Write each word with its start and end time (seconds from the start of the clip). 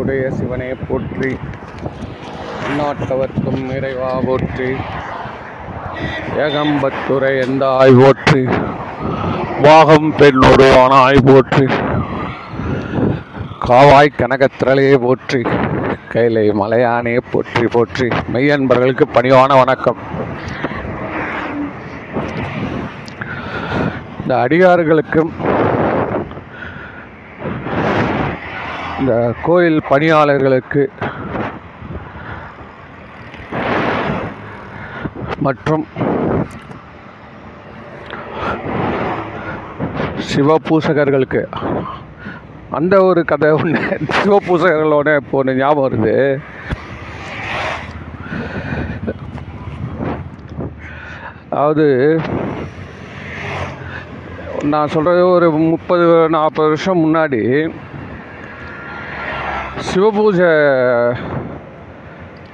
உடைய 0.00 0.30
சிவனே 0.30 0.74
போற்றி. 0.88 1.36
நாட்டவர்க்கும் 2.78 3.76
இறைவா 3.76 4.20
போற்றி. 4.26 4.68
ஏகம்பத்துரை 6.36 7.32
எந்தாய் 7.44 7.96
போற்றி. 8.02 8.42
வாகம் 9.62 10.14
பெண்ணோடு 10.16 10.66
ஆனாய் 10.76 11.18
போற்றி. 11.24 11.66
காவாய் 13.68 14.08
கனகத்திரளையே 14.18 14.98
போற்றி. 14.98 15.42
கைலை 16.08 16.50
மலையானே 16.50 17.18
போற்றி 17.30 17.66
போற்றி. 17.66 18.08
மெய்யன்பர்களுக்கு 18.32 19.06
பணிவான 19.14 19.56
வணக்கம். 19.56 19.96
இந்த 24.22 24.36
அடியார்களுக்கும் 24.36 25.32
இந்த 29.00 29.14
கோயில் 29.44 29.78
பணியாளர்களுக்கு 29.90 30.82
மற்றும் 35.46 35.84
சிவபூசகர்களுக்கு. 40.30 41.42
அந்த 42.78 42.94
ஒரு 43.08 43.20
கதை 43.30 43.50
ஒன்று 43.60 43.82
சிவபூசகர்களோட 44.18 45.08
இப்போ 45.20 45.38
ஒன்று 45.40 45.58
ஞாபகம் 45.62 45.86
வருது. 45.86 46.16
அதாவது 51.52 51.86
நான் 54.72 54.92
சொல்கிறது 54.94 55.22
ஒரு 55.36 55.46
முப்பது 55.72 56.04
நாற்பது 56.36 56.68
வருஷம் 56.72 57.04
முன்னாடி 57.04 57.42
சிவபூஜை 59.88 60.50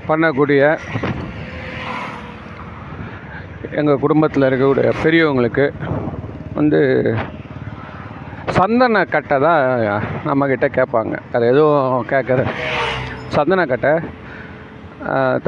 பண்ணக்கூடிய 0.09 0.63
எங்கள் 3.79 4.03
குடும்பத்தில் 4.05 4.47
இருக்கக்கூடிய 4.49 4.91
பெரியவங்களுக்கு 5.03 5.67
வந்து 6.59 6.81
சந்தன 8.59 9.03
கட்டை 9.15 9.37
தான் 9.47 9.65
நம்மக்கிட்ட 10.29 10.67
கேட்பாங்க. 10.77 11.15
அது 11.35 11.51
எதுவும் 11.53 12.07
கேட்குற 12.13 12.45
சந்தன 13.37 13.67
கட்டை 13.73 13.93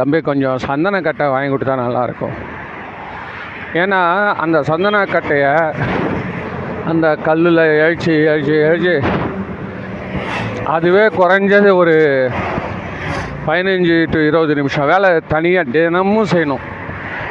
தம்பி 0.01 0.19
கொஞ்சம் 0.31 0.59
சந்தன 0.69 1.01
கட்டை 1.07 1.29
வாங்கி 1.35 1.53
கொடுத்தா 1.53 1.77
நல்லாயிருக்கும். 1.85 2.37
ஏன்னா 3.83 4.01
அந்த 4.45 4.59
சந்தன 4.71 5.05
கட்டையை 5.15 5.55
அந்த 6.91 7.07
கல்லில் 7.29 7.65
எழுச்சி 7.85 8.15
எழுச்சி 8.33 8.57
எழுச்சி 8.69 8.95
அதுவே 10.75 11.05
குறைஞ்சது 11.19 11.71
ஒரு 11.81 11.95
பதினஞ்சு 13.47 13.97
டு 14.13 14.19
இருபது 14.29 14.55
நிமிஷம். 14.59 14.89
வேலை 14.91 15.11
தனியாக 15.33 15.71
தினமும் 15.75 16.31
செய்யணும். 16.33 16.65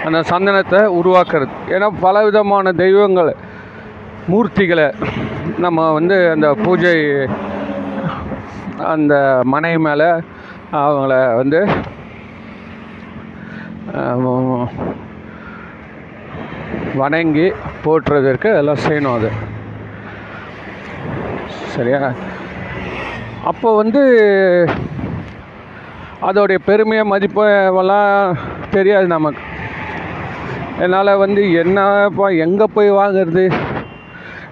அந்த 0.05 0.19
சந்தனத்தை 0.29 0.79
உருவாக்குறது. 0.99 1.53
ஏன்னா 1.73 1.87
பல 2.05 2.23
விதமான 2.27 2.71
தெய்வங்கள் 2.83 3.29
மூர்த்திகளை 4.31 4.87
நம்ம 5.65 5.85
வந்து 5.97 6.17
அந்த 6.35 6.47
பூஜை 6.63 6.95
அந்த 8.93 9.13
மனை 9.53 9.73
மேலே 9.85 10.09
அவங்கள 10.79 11.13
வந்து 11.41 11.61
வணங்கி 17.01 17.47
போட்டுறதற்கு 17.85 18.49
எல்லாம் 18.61 18.83
செய்யணும் 18.87 19.17
அது. 19.19 19.29
சரியா? 21.75 22.01
அப்போ 23.47 23.75
வந்து 23.75 24.01
அதோடைய 26.21 26.57
பெருமையை 26.65 27.05
மதிப்பு 27.05 27.73
எல்லாம் 27.77 28.37
தெரியாது 28.69 29.07
நமக்கு. 29.07 29.41
என்னால் 30.79 31.17
வந்து 31.17 31.53
என்னப்பா 31.53 32.29
எங்கே 32.29 32.65
போய் 32.73 32.91
வாங்குறது? 32.91 33.53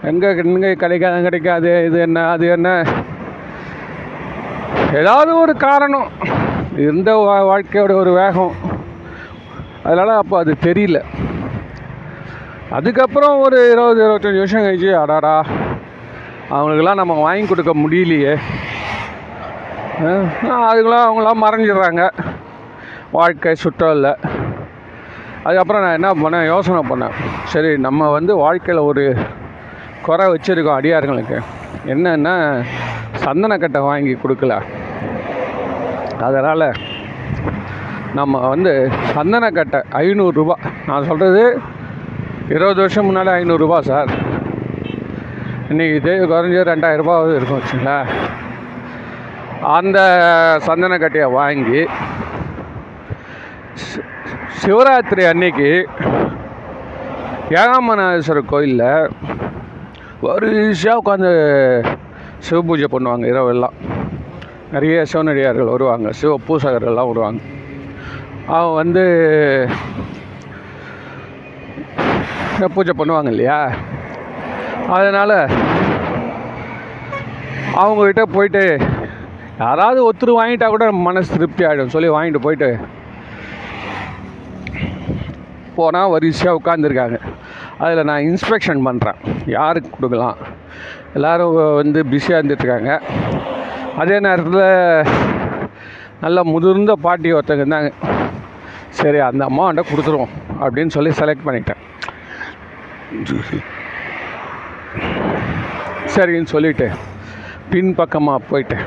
எங்கே 0.01 0.27
எங்கே 0.27 0.73
கிடைக்காது 0.73 1.21
கிடைக்காது? 1.21 1.85
இது 1.85 1.99
என்ன 1.99 2.29
அது 2.29 2.47
என்ன? 2.47 2.83
ஏதாவது 4.93 5.39
ஒரு 5.39 5.55
காரணம். 5.55 6.07
இருந்த 6.77 7.15
வா- 7.15 7.51
வாழ்க்கையோட 7.51 7.93
ஒரு 7.93 8.13
வேகம். 8.13 8.51
அதனால் 9.83 10.09
அப்போ 10.09 10.39
அது 10.39 10.55
தெரியல. 10.63 11.03
அதுக்கப்புறம் 12.69 13.39
ஒரு 13.39 13.71
இருபது 13.71 14.03
இருபத்தஞ்சி 14.03 14.37
வருஷம் 14.37 14.61
கழிச்சு 14.61 15.01
அடாடா 15.01 15.45
அவங்களுக்கெல்லாம் 16.49 17.07
நம்ம 17.07 17.13
வாங்கி 17.13 17.47
கொடுக்க 17.47 17.71
முடியலையே. 17.75 18.37
அதுக்கெல்லாம் 19.95 21.05
அவங்களாம் 21.05 21.43
மறைஞ்சிடுறாங்க. 21.43 22.03
வாழ்க்கை 23.17 23.51
சுற்றலில். 23.63 24.11
அதுக்கப்புறம் 25.43 25.83
நான் 25.83 25.97
என்ன 25.97 26.09
பண்ணேன் 26.21 26.47
யோசனை 26.51 26.81
பண்ணேன். 26.89 27.15
சரி 27.51 27.77
நம்ம 27.85 28.09
வந்து 28.15 28.35
வாழ்க்கையில் 28.35 28.87
ஒரு 28.89 29.03
குறை 30.05 30.25
வச்சுருக்கோம் 30.33 30.77
அடியாருங்களுக்கு 30.79 31.37
என்னென்னா 31.93 32.33
சந்தனக்கட்டை 33.23 33.81
வாங்கி 33.89 34.13
கொடுக்கல. 34.23 34.55
அதனால் 36.27 36.67
நம்ம 38.19 38.47
வந்து 38.53 38.73
சந்தனக்கட்டை 39.15 39.81
ஐநூறுரூபா 40.03 40.55
நான் 40.87 41.07
சொல்கிறது 41.09 41.43
இருபது 42.55 42.79
வருஷம் 42.81 43.07
முன்னாடி 43.09 43.31
ஐநூறுரூபா 43.39 43.79
சார். 43.91 44.11
இன்றைக்கி 45.69 45.95
இது 46.01 46.13
குறைஞ்ச 46.31 46.59
ரெண்டாயிரரூபாவது 46.71 47.35
இருக்கும் 47.37 47.59
வச்சுங்களேன். 47.59 48.09
அந்த 49.67 49.99
சந்தனக்கட்டையை 50.65 51.31
வாங்கி 51.31 51.87
சி- 53.73 54.03
சிவராத்திரி 54.61 55.27
அன்னைக்கு 55.29 55.87
ஏகாம்பரநாதேஸ்வரர் 57.49 58.45
கோயிலில் 58.45 59.09
வரிசையாக 60.21 61.01
உட்காந்து 61.05 61.31
சிவ 62.39 62.61
பூஜை 62.61 62.85
பண்ணுவாங்க 62.91 63.25
இரவெல்லாம். 63.25 63.75
நிறைய 64.71 65.03
சிவனடியார்கள் 65.13 65.69
வருவாங்க 65.69 66.11
சிவ 66.11 66.39
பூசகர்கள்லாம் 66.47 67.07
வருவாங்க. 67.07 67.41
அவங்க 68.47 68.73
வந்து 68.73 69.03
பூஜை 72.73 72.93
பண்ணுவாங்க 72.97 73.27
இல்லையா? 73.27 73.69
அதனால் 74.89 75.37
அவங்கக்கிட்ட 77.75 78.23
போயிட்டு 78.23 78.79
யாராவது 79.63 79.99
ஒருத்தர் 80.05 80.37
வாங்கிட்டா 80.37 80.67
கூட 80.73 80.85
மனசு 81.07 81.29
திருப்தி 81.33 81.63
ஆகிடும் 81.67 81.93
சொல்லி 81.93 82.09
வாங்கிட்டு 82.15 82.45
போயிட்டு 82.45 82.69
போனால் 85.77 86.11
வரிசையாக 86.13 86.57
உட்காந்துருக்காங்க 86.59 87.17
அதில் 87.83 88.07
நான் 88.09 88.25
இன்ஸ்பெக்ஷன் 88.29 88.81
பண்ணுறேன் 88.87 89.19
யாருக்கு 89.55 89.89
கொடுக்கலாம்? 89.95 90.37
எல்லோரும் 91.15 91.55
வந்து 91.79 91.99
பிஸியாக 92.11 92.39
இருந்துட்டுருக்காங்க. 92.39 92.91
அதே 94.01 94.17
நேரத்தில் 94.27 94.61
நல்ல 96.25 96.37
முதிர்ந்த 96.53 96.93
பாட்டி 97.05 97.33
ஒருத்தங்க 97.37 97.65
இருந்தாங்க. 97.65 97.91
சரி 98.99 99.19
அந்த 99.29 99.43
அம்மாண்ட 99.49 99.83
கொடுத்துருவோம் 99.89 100.35
அப்படின்னு 100.63 100.95
சொல்லி 100.97 101.11
செலக்ட் 101.21 101.47
பண்ணிட்டேன். 101.47 101.81
சரின்னு 106.15 106.53
சொல்லிட்டு 106.55 106.87
பின்பக்கமாக 107.73 108.47
போயிட்டேன். 108.51 108.85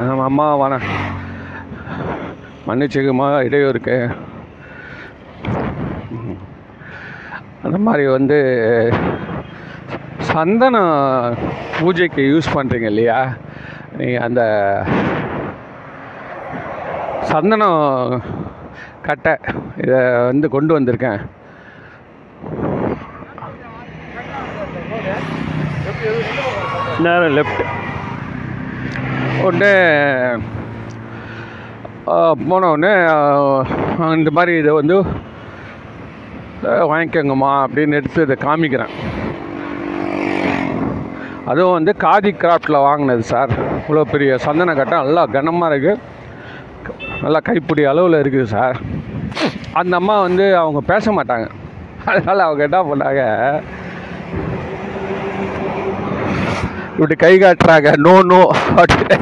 அம்மா 0.00 0.46
வண 0.60 0.74
மன்னிச்சுக்குமா 2.68 3.26
இடையூறுக்கு 3.46 3.96
அந்த 7.64 7.78
மாதிரி 7.86 8.04
வந்து 8.16 8.38
சந்தனம் 10.30 10.94
பூஜைக்கு 11.78 12.22
யூஸ் 12.32 12.54
பண்ணுறீங்க 12.56 12.88
இல்லையா? 12.92 13.18
நீங்கள் 13.98 14.24
அந்த 14.26 14.42
சந்தனம் 17.32 17.80
கட்டை 19.06 19.34
இதை 19.84 19.98
வந்து 20.28 20.46
கொண்டு 20.54 20.72
வந்திருக்கேன். 20.76 21.20
நேரம் 27.06 27.36
லெஃப்ட் 27.38 27.62
உடனே 29.46 29.72
போனவுடனே 32.50 32.92
இந்த 34.18 34.30
மாதிரி 34.36 34.52
இதை 34.60 34.72
வந்து 34.80 34.96
வாங்கிக்கோங்கம்மா 36.90 37.50
அப்படின்னு 37.64 37.98
எடுத்து 38.00 38.24
இதை 38.26 38.36
காமிக்கிறேன். 38.46 38.94
அதுவும் 41.50 41.76
வந்து 41.76 41.92
காதி 42.04 42.30
கிராஃப்டில் 42.42 42.84
வாங்கினது 42.86 43.24
சார். 43.32 43.52
இவ்வளோ 43.82 44.02
பெரிய 44.12 44.32
சந்தன 44.46 44.74
கட்டை 44.80 44.96
நல்லா 45.04 45.22
கனமாக 45.36 45.70
இருக்குது 45.72 46.02
நல்லா 47.22 47.40
கைப்பிடி 47.46 47.82
அளவில் 47.92 48.20
இருக்குது 48.22 48.50
சார். 48.54 48.76
அந்த 49.80 49.94
அம்மா 50.00 50.16
வந்து 50.26 50.44
அவங்க 50.62 50.80
பேச 50.92 51.12
மாட்டாங்க. 51.18 51.48
அதனால் 52.10 52.46
அவங்க 52.48 52.62
என்ன 52.68 52.78
பண்ணாங்க 52.90 53.22
இப்படி 57.00 57.14
கை 57.20 57.34
காட்டுறாங்க. 57.42 57.90
நோ 58.04 58.14
நோ 58.30 58.38
அப்படின்னு. 58.80 59.16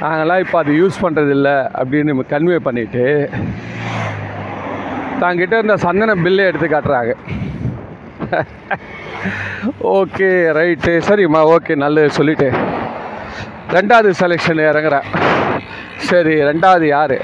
நாங்களாம் 0.00 0.42
இப்போ 0.44 0.56
அது 0.62 0.72
யூஸ் 0.80 0.96
பண்ணுறதில்ல 1.02 1.50
அப்படின்னு 1.80 2.12
கன்வே 2.30 2.56
பண்ணிவிட்டு 2.66 3.04
தாங்கிட்ட 5.20 5.54
இருந்த 5.58 5.76
சந்தன 5.84 6.14
பில்லை 6.24 6.44
எடுத்து 6.50 6.66
காட்டுறாங்க. 6.66 7.12
ஓகே 9.98 10.30
ரைட்டு 10.58 10.94
சரிம்மா 11.08 11.42
ஓகே 11.56 11.76
நல்லது 11.84 12.16
சொல்லிட்டு. 12.18 12.48
ரெண்டாவது 13.76 14.10
செலெக்ஷன் 14.22 14.64
இறங்குறேன் 14.70 15.06
சரி 16.08 16.34
ரெண்டாவது 16.50 16.88
யார்? 16.96 17.18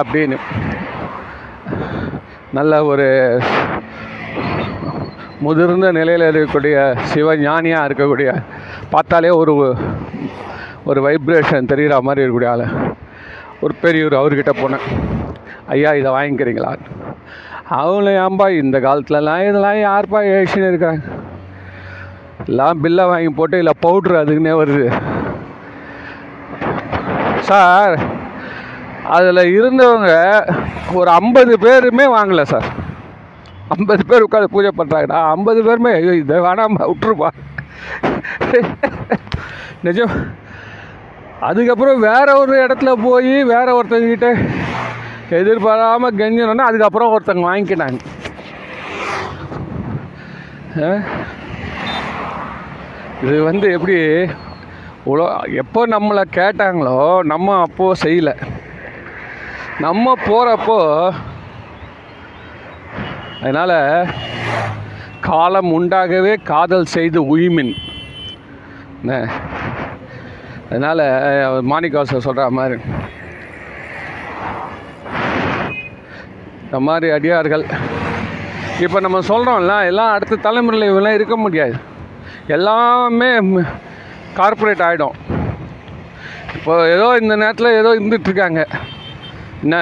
அப்படின்னு. 0.00 0.38
நல்ல 2.58 2.84
ஒரு 2.92 3.08
முதிர்ந்த 5.40 5.92
நிலையில் 5.92 6.26
இருக்கக்கூடிய 6.28 6.76
சிவஞானியாக 7.14 7.86
இருக்கக்கூடிய 7.88 8.42
பார்த்தாலே 8.90 9.30
ஒரு 9.30 9.76
ஒரு 10.84 11.00
வைப்ரேஷன் 11.06 11.66
தெரிகிற 11.66 12.00
மாதிரி 12.00 12.26
இருக்கக்கூடிய 12.26 12.48
ஆள். 12.48 12.66
ஒரு 13.60 13.74
பெரியவர் 13.80 14.20
அவர்கிட்ட 14.20 14.52
போனேன். 14.62 14.86
ஐயா 15.66 15.92
இதை 15.92 16.12
வாங்கிக்கிறீங்களா? 16.12 16.78
அவங்கள 17.70 18.08
ஏன்பா 18.24 18.58
இந்த 18.62 18.80
காலத்துலலாம் 18.80 19.48
இதெல்லாம் 19.48 19.80
யார்ப்பா 19.86 20.20
ஏசின்னு 20.36 20.68
இருக்காங்க? 20.68 21.00
எல்லாம் 22.46 22.80
பில்லை 22.80 23.04
வாங்கி 23.04 23.28
போட்டு 23.28 23.58
இல்லை 23.58 23.72
பவுட்ரு 23.82 24.20
அதுக்குன்னே 24.22 24.54
வருது. 24.62 25.00
சார் 27.38 27.98
அதில் 29.04 29.62
இருந்தவங்க 29.62 30.12
ஒரு 30.92 31.10
ஐம்பது 31.10 31.58
பேருமே 31.58 32.04
வாங்கலை 32.04 32.42
சார். 32.42 32.84
ஐம்பது 33.74 34.02
பேர் 34.08 34.24
உட்காந்து 34.26 34.52
பூஜை 34.54 34.70
பண்ணுறாங்கடா 34.78 35.20
ஐம்பது 35.34 35.60
பேருமே 35.66 35.92
ஐயோ 35.98 36.12
இதை 36.22 36.36
வேணாம் 36.46 36.76
விட்டுருப்பா. 36.90 37.28
நிஜம். 39.86 40.14
அதுக்கப்புறம் 41.48 42.04
வேற 42.08 42.28
ஒரு 42.42 42.54
இடத்துல 42.66 42.90
போய் 43.06 43.34
வேற 43.54 43.66
ஒருத்தங்கிட்ட 43.78 44.28
எதிர்பாராமல் 45.38 46.18
கெஞ்சணுன்னா 46.20 46.68
அதுக்கப்புறம் 46.70 47.12
ஒருத்தங்க 47.14 47.44
வாங்கிக்கிட்டாங்க. 47.50 48.00
இது 53.24 53.36
வந்து 53.50 53.66
எப்படி 53.76 53.96
உலோ 55.10 55.26
எப்போ 55.62 55.80
நம்மளை 55.94 56.22
கேட்டாங்களோ 56.38 56.98
நம்ம 57.32 57.56
அப்போது 57.66 58.00
செய்யலை. 58.02 58.34
நம்ம 59.84 60.14
போகிறப்போ 60.28 60.78
அதனால் 63.40 63.76
காலம் 65.28 65.70
உண்டாகவே 65.78 66.32
காதல் 66.50 66.92
செய்து 66.94 67.20
உய்மின். 67.34 67.74
என்ன 69.00 69.12
அதனால் 70.68 71.04
மாணிக்கவாசர் 71.70 72.26
சொல்கிற 72.28 72.46
மாதிரி. 72.58 72.78
இந்த 76.64 76.78
மாதிரி 76.86 77.08
அடியார்கள் 77.16 77.64
இப்போ 78.84 78.98
நம்ம 79.04 79.18
சொல்கிறோம்ல 79.28 79.74
எல்லாம் 79.90 80.14
அடுத்த 80.14 80.40
தலைமுறையில் 80.46 80.90
இவெல்லாம் 80.90 81.16
இருக்க 81.18 81.36
முடியாது. 81.44 81.76
எல்லாமே 82.56 83.30
கார்ப்பரேட் 84.38 84.86
ஆகிடும் 84.86 85.16
இப்போ 86.56 86.72
ஏதோ 86.94 87.06
இந்த 87.22 87.34
நேரத்தில் 87.42 87.76
ஏதோ 87.80 87.92
இருந்துகிட்ருக்காங்க 87.98 88.60
என்ன? 89.64 89.76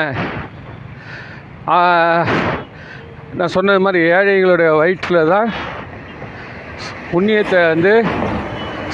நான் 3.39 3.53
சொன்னது 3.55 3.81
மாதிரி 3.85 4.01
ஏழைகளுடைய 4.17 4.71
வயிற்றில் 4.81 5.31
தான் 5.33 5.49
புண்ணியத்தை 7.13 7.61
வந்து 7.73 7.93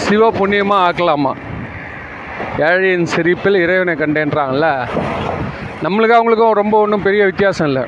சிவ 0.05 0.29
புண்ணியமாக 0.39 0.85
ஆக்கலாமா? 0.87 1.33
ஏழையின் 2.69 3.11
சிரிப்பில் 3.15 3.63
இறைவனை 3.65 3.95
கண்டேன்றாங்கல்ல? 4.03 4.69
நம்மளுக்கு 5.85 6.17
அவங்களுக்கும் 6.17 6.59
ரொம்ப 6.61 6.75
ஒன்றும் 6.85 7.07
பெரிய 7.07 7.23
வித்தியாசம் 7.31 7.69
இல்லை. 7.71 7.85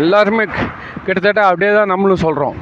எல்லாருமே 0.00 0.44
கிட்டத்தட்ட 1.06 1.40
அப்படியே 1.48 1.72
தான் 1.78 1.92
நம்மளும் 1.92 2.24
சொல்கிறோம் 2.26 2.56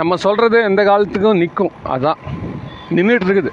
நம்ம 0.00 0.16
சொல்கிறது 0.26 0.58
எந்த 0.70 0.80
காலத்துக்கும் 0.90 1.40
நிற்கும். 1.42 1.74
அதுதான் 1.94 2.22
நின்றுட்டு 2.96 3.26
இருக்குது. 3.28 3.52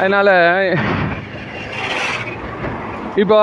அதனால் 0.00 0.34
இப்போ 3.22 3.38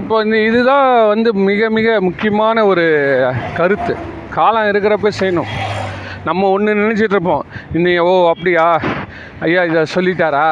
இப்போ 0.00 0.16
இந்த 0.24 0.36
இதுதான் 0.48 0.86
வந்து 1.10 1.30
மிக 1.48 1.68
மிக 1.78 1.96
முக்கியமான 2.06 2.64
ஒரு 2.70 2.84
கருத்து. 3.58 3.94
காலம் 4.36 4.68
இருக்கிறப்ப 4.70 5.10
செய்யணும். 5.18 5.50
நம்ம 6.28 6.48
ஒன்று 6.54 6.76
நினச்சிட்டு 6.80 7.16
இருப்போம். 7.16 7.44
ஓ 8.06 8.12
அப்படியா? 8.32 8.64
ஐயா 9.46 9.62
இதை 9.70 9.82
சொல்லிட்டாரா? 9.94 10.46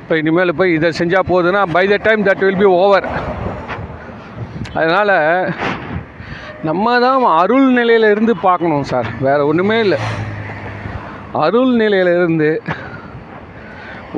இப்போ 0.00 0.16
இனிமேல் 0.20 0.58
போய் 0.60 0.76
இதை 0.78 0.90
செஞ்சால் 1.00 1.28
போதுன்னா 1.32 1.62
by 1.74 1.84
the 1.92 1.98
time 2.06 2.26
that 2.28 2.44
will 2.46 2.62
be 2.62 2.68
over 2.78 3.08
அதனால் 4.78 5.14
நம்ம 6.68 6.94
தான் 7.04 7.26
அருள் 7.42 7.68
நிலையில் 7.78 8.10
இருந்து 8.14 8.36
பார்க்கணும் 8.46 8.88
சார். 8.92 9.10
வேறு 9.26 9.42
ஒன்றுமே 9.50 9.78
இல்லை. 9.86 9.98
அருள் 11.44 11.72
நிலையிலிருந்து 11.82 12.50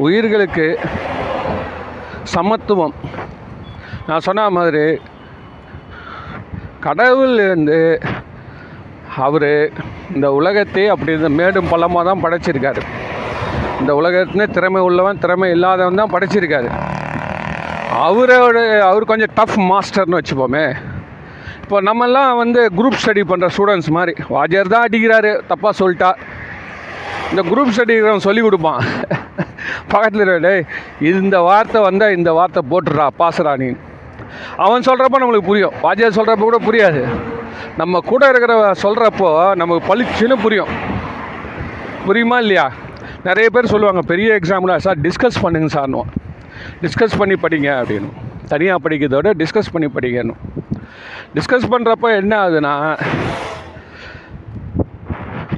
உயிர்களுக்கு 0.06 0.67
சமத்துவம் 2.37 2.96
நான் 4.11 4.27
சொன்ன 4.29 4.45
மாதிரி 4.59 4.85
கடவுள் 6.87 7.35
வந்து 7.53 7.81
அவர் 9.27 9.51
இந்த 10.15 10.27
உலகத்தை 10.39 10.85
அப்படி 10.93 11.12
இந்த 11.19 11.31
மேடும் 11.39 11.69
பள்ளமாக 11.73 12.05
தான் 12.09 12.23
படைச்சிருக்காரு. 12.25 12.83
இந்த 13.81 13.93
உலகத்துல 14.01 14.47
திறமை 14.57 14.81
உள்ளவன் 14.87 15.21
திறமை 15.25 15.49
இல்லாதவன் 15.57 16.01
தான் 16.01 16.12
படைச்சிருக்காரு. 16.15 16.71
அவரோட 18.07 18.59
அவர் 18.89 19.11
கொஞ்சம் 19.11 19.35
டஃப் 19.39 19.59
மாஸ்டர்னு 19.71 20.19
வச்சுப்போமே. 20.19 20.65
இப்போ 21.63 21.81
நம்மெல்லாம் 21.89 22.33
வந்து 22.43 22.61
குரூப் 22.79 23.01
ஸ்டடி 23.03 23.23
பண்ணுற 23.33 23.49
ஸ்டூடெண்ட்ஸ் 23.56 23.91
மாதிரி 23.97 24.15
வாஜர் 24.37 24.73
தான் 24.75 24.87
அடிக்கிறாரு 24.87 25.33
தப்பாக 25.51 25.73
சொல்லிட்டா. 25.83 26.11
இந்த 27.31 27.43
குரூப் 27.51 27.75
ஸ்டடி 27.77 27.97
சொல்லி 28.27 28.43
கொடுப்பான். 28.47 28.83
பக்கத்தில் 29.93 30.25
இருக்க, 30.25 30.51
இந்த 31.13 31.37
வார்த்தை 31.51 31.81
வந்தால் 31.89 32.17
இந்த 32.19 32.33
வார்த்தை 32.41 32.63
போட்டுடுறா 32.73 33.06
பாசுறா 33.23 33.55
நீ. 33.63 33.70
அவன் 34.56 34.82
சொல்கிறப்ப 34.82 35.19
நம்மளுக்கு 35.20 35.51
புரியும். 35.51 35.72
வாத்தியார் 35.82 36.17
சொல்கிறப்ப 36.17 36.39
கூட 36.39 36.58
புரியாது. 36.58 37.03
நம்ம 37.77 38.01
கூட 38.01 38.29
இருக்கிற 38.29 38.72
சொல்கிறப்போ 38.82 39.55
நமக்கு 39.55 39.94
பளிச்சுன்னு 39.94 40.37
புரியும். 40.43 40.69
புரியுமா 42.06 42.39
இல்லையா? 42.39 42.72
நிறைய 43.25 43.51
பேர் 43.51 43.67
சொல்லுவாங்க 43.67 44.01
பெரிய 44.01 44.34
எக்ஸாம்பிளாக 44.34 44.77
சார் 44.77 44.99
டிஸ்கஸ் 45.01 45.43
பண்ணுங்க 45.43 45.81
சார்னுவோம் 45.81 46.10
டிஸ்கஸ் 46.82 47.19
பண்ணி 47.19 47.34
படிங்க 47.34 47.70
அப்படின்னு 47.81 48.08
தனியாக 48.49 48.89
படிக்கிறத 48.89 49.15
விட 49.15 49.31
டிஸ்கஸ் 49.32 49.72
பண்ணி 49.72 49.89
படிக்கணும் 49.94 50.41
டிஸ்கஸ் 51.34 51.67
பண்ணுறப்ப 51.70 52.17
என்ன 52.17 52.49
ஆகுதுன்னா 52.49 52.72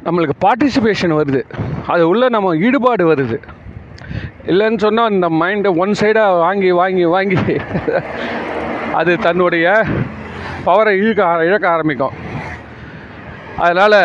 நம்மளுக்கு 0.04 0.34
பார்ட்டிசிபேஷன் 0.40 1.14
வருது. 1.18 1.42
அது 1.86 2.08
உள்ள 2.08 2.28
நம்ம 2.28 2.56
ஈடுபாடு 2.56 3.14
வருது. 3.14 3.36
இல்லைன்னு 4.46 4.78
சொன்னால் 4.78 5.10
இந்த 5.10 5.28
மைண்டை 5.28 5.76
ஒன் 5.76 5.94
சைடாக 6.00 6.38
வாங்கி 6.38 6.70
வாங்கி 6.70 7.04
வாங்கி 7.04 7.36
அது 8.98 9.12
தன்னுடைய 9.26 9.66
பவரை 10.66 10.92
இழுக்க 11.02 11.22
இழக்க 11.48 11.66
ஆரம்பிக்கும். 11.74 12.16
அதனால் 13.64 14.00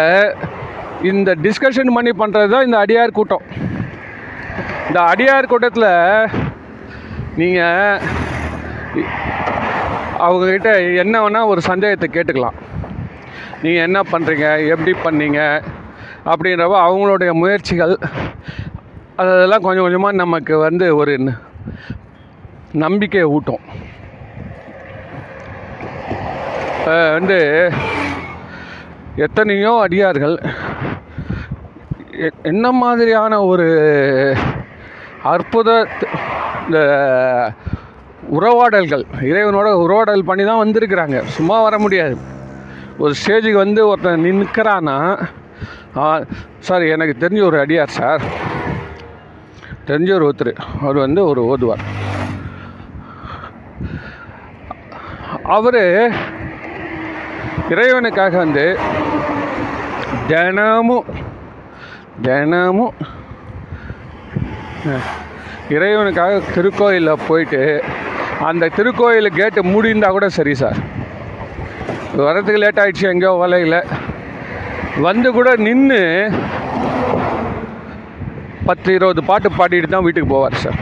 இந்த 1.12 1.30
டிஸ்கஷன் 1.46 1.96
பண்ணி 1.96 2.12
பண்ணுறது 2.22 2.52
தான் 2.54 2.68
இந்த 2.68 2.78
அடியார் 2.84 3.18
கூட்டம். 3.18 3.46
இந்த 4.88 5.00
அடியார் 5.12 5.52
கூட்டத்தில் 5.52 5.92
நீங்கள் 7.42 8.02
அவங்கக்கிட்ட 10.26 10.70
என்ன 11.04 11.16
வேணால் 11.24 11.50
ஒரு 11.52 11.62
சந்தேகத்தை 11.70 12.08
கேட்டுக்கலாம். 12.16 12.58
நீங்கள் 13.64 13.86
என்ன 13.88 14.00
பண்ணுறீங்க 14.14 14.48
எப்படி 14.74 14.94
பண்ணீங்க 15.06 15.42
அப்படின்றப்ப 16.32 16.78
அவங்களுடைய 16.88 17.32
முயற்சிகள் 17.42 17.94
அதெல்லாம் 19.22 19.66
கொஞ்சம் 19.66 19.86
கொஞ்சமாக 19.86 20.20
நமக்கு 20.24 20.56
வந்து 20.68 20.88
ஒரு 21.02 21.14
நம்பிக்கையை 22.86 23.28
ஊட்டும். 23.36 23.64
வந்து 26.88 27.38
எத்தனையோ 29.26 29.72
அடியார்கள். 29.86 30.36
என்ன 32.52 32.72
மாதிரியான 32.84 33.40
ஒரு 33.52 33.68
அற்புத 35.34 35.70
இந்த 36.66 36.80
உறவாடல்கள் 38.38 39.04
இறைவனோட 39.30 39.68
உறவாடல் 39.84 40.28
பண்ணி 40.30 40.46
தான் 40.46 40.64
வந்திருக்கிறாங்க. 40.64 41.18
சும்மா 41.38 41.58
வர 41.66 41.76
முடியாது. 41.86 42.18
ஒரு 43.04 43.14
ஸ்டேஜுக்கு 43.20 43.64
வந்து 43.64 43.82
ஒருத்தன் 43.88 44.26
நிற்கிறான்னா 44.28 44.98
சார் 46.68 46.84
எனக்கு 46.96 47.14
தெரிஞ்ச 47.24 47.42
ஒரு 47.50 47.58
அடியார் 47.66 47.98
சார். 48.00 48.24
தெரிஞ்ச 49.90 50.10
ஒரு 50.18 50.26
ஒருத்தர். 50.30 50.54
அவர் 50.82 51.04
வந்து 51.06 51.22
ஒரு 51.32 51.44
ஓதுவார். 51.52 51.84
அவர் 55.58 55.84
இறைவனுக்காக 57.74 58.34
வந்து 58.44 58.66
தினமும் 60.32 61.08
தினமும் 62.28 62.96
இறைவனுக்காக 65.76 66.34
திருக்கோயிலில் 66.56 67.24
போயிட்டு 67.28 67.62
அந்த 68.50 68.70
திருக்கோயில் 68.78 69.38
கேட்டு 69.40 69.60
மூடியிருந்தா 69.72 70.10
கூட 70.16 70.28
சரி 70.38 70.54
சார். 70.62 70.78
வரதுக்கு 72.26 72.62
லேட் 72.64 72.80
ஆகிடுச்சு 72.82 73.10
எங்கேயோ 73.14 73.32
வலையில். 73.42 73.80
வந்து 75.08 75.30
கூட 75.38 75.50
நின்று 75.66 76.02
பத்து 78.70 78.90
இருபது 78.98 79.22
பாட்டு 79.30 79.50
பாடிட்டு 79.58 79.90
தான் 79.96 80.06
வீட்டுக்கு 80.06 80.32
போவார் 80.34 80.62
சார். 80.64 80.80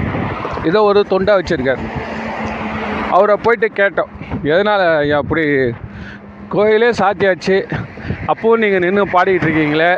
இதோ 0.70 0.80
ஒரு 0.90 1.02
தொண்டாக 1.14 1.40
வச்சுருக்கார். 1.40 1.84
அவரை 3.16 3.36
போயிட்டு 3.46 3.68
கேட்டோம் 3.80 4.14
எதனால் 4.54 4.86
அப்படி 5.22 5.44
கோயிலே 6.50 6.90
சாத்தியாச்சு. 6.90 7.58
அப்போவும் 8.32 8.62
நீங்கள் 8.64 8.84
நின்று 8.86 9.06
பாடிக்கிட்டு 9.06 9.48
இருக்கீங்களே. 9.48 9.92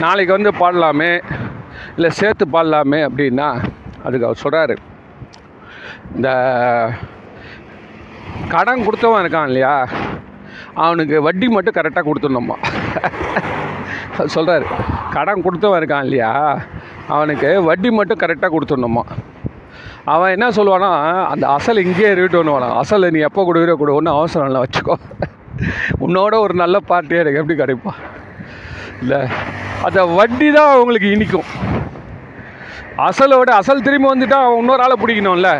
நாளைக்கு 0.00 0.32
வந்து 0.36 0.50
பாடலாமே. 0.60 1.12
இல்லை 1.96 2.10
சேர்த்து 2.10 2.46
பாடலாமே 2.52 3.00
அப்படின்னா 3.08 3.48
அதுக்கு 4.04 4.26
அவர் 4.26 4.42
சொல்கிறாரு 4.44 4.74
இந்த 6.14 6.28
கடன் 8.48 8.84
கொடுத்தவன் 8.84 9.22
இருக்கான் 9.24 9.46
இல்லையா? 9.46 9.88
அவனுக்கு 10.74 11.22
வட்டி 11.22 11.48
மட்டும் 11.48 11.76
கரெக்டாக 11.76 12.04
கொடுத்துடணுமா? 12.08 12.56
சொல்கிறாரு 14.34 14.66
கடன் 15.10 15.42
கொடுத்தவன் 15.42 15.80
இருக்கான் 15.80 16.04
இல்லையா? 16.08 16.60
அவனுக்கு 17.08 17.62
வட்டி 17.62 17.90
மட்டும் 17.90 18.18
கரெக்டாக 18.18 18.54
கொடுத்துடணுமா? 18.56 19.04
அவன் 20.04 20.30
என்ன 20.30 20.48
சொல்லுவானா 20.48 20.90
அந்த 21.32 21.48
அசல் 21.48 21.84
இங்கேயே 21.84 22.12
இருக்கட்டும்னு 22.12 22.74
அசல் 22.82 23.10
நீ 23.10 23.18
எப்போ 23.18 23.52
கொடுக்குற 23.52 23.74
கொடு 23.74 24.10
அவசரம் 24.10 24.46
இல்லை 24.46 24.62
வச்சுக்கோ. 24.64 24.96
உன்னோட 26.06 26.34
ஒரு 26.44 26.54
நல்ல 26.54 26.76
பார்ட்டியாக 26.88 27.24
எனக்கு 27.24 27.40
எப்படி 27.42 27.56
கிடைப்பான் 27.60 28.00
இல்லை 29.00 29.20
அந்த 29.86 30.04
வட்டி 30.18 30.50
தான் 30.50 30.72
அவங்களுக்கு 30.74 31.08
இனிக்கும். 31.10 31.48
அசலோட 33.06 33.50
அசல் 33.60 33.84
திரும்பி 33.86 34.08
வந்துட்டா 34.12 34.38
அவன் 34.44 34.58
இன்னொரு 34.58 34.82
ஆளை 34.84 34.96
பிடிக்கணும்ல. 35.02 35.50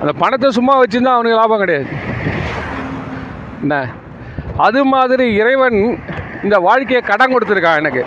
அந்த 0.00 0.12
பணத்தை 0.22 0.50
சும்மா 0.50 0.74
வச்சுருந்தா 0.82 1.14
அவனுக்கு 1.16 1.40
லாபம் 1.40 1.58
கிடையாது. 1.58 1.90
என்ன? 3.62 3.76
அது 4.66 4.84
மாதிரி 4.84 5.34
இறைவன் 5.34 5.78
இந்த 6.44 6.58
வாழ்க்கையை 6.58 7.02
கடன் 7.02 7.32
கொடுத்துருக்கான் 7.32 7.80
எனக்கு. 7.82 8.04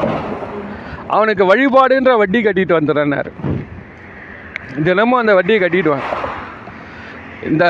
அவனுக்கு 1.07 1.43
வழிபாடுன்ற 1.51 2.13
வட்டி 2.17 2.39
கட்டிட்டு 2.43 2.77
வந்துடுறேன்னாரு 2.77 3.31
தினமும் 4.83 5.19
அந்த 5.19 5.33
வட்டியை 5.33 5.59
கட்டிடுவேன். 5.61 6.05
இந்த 7.49 7.63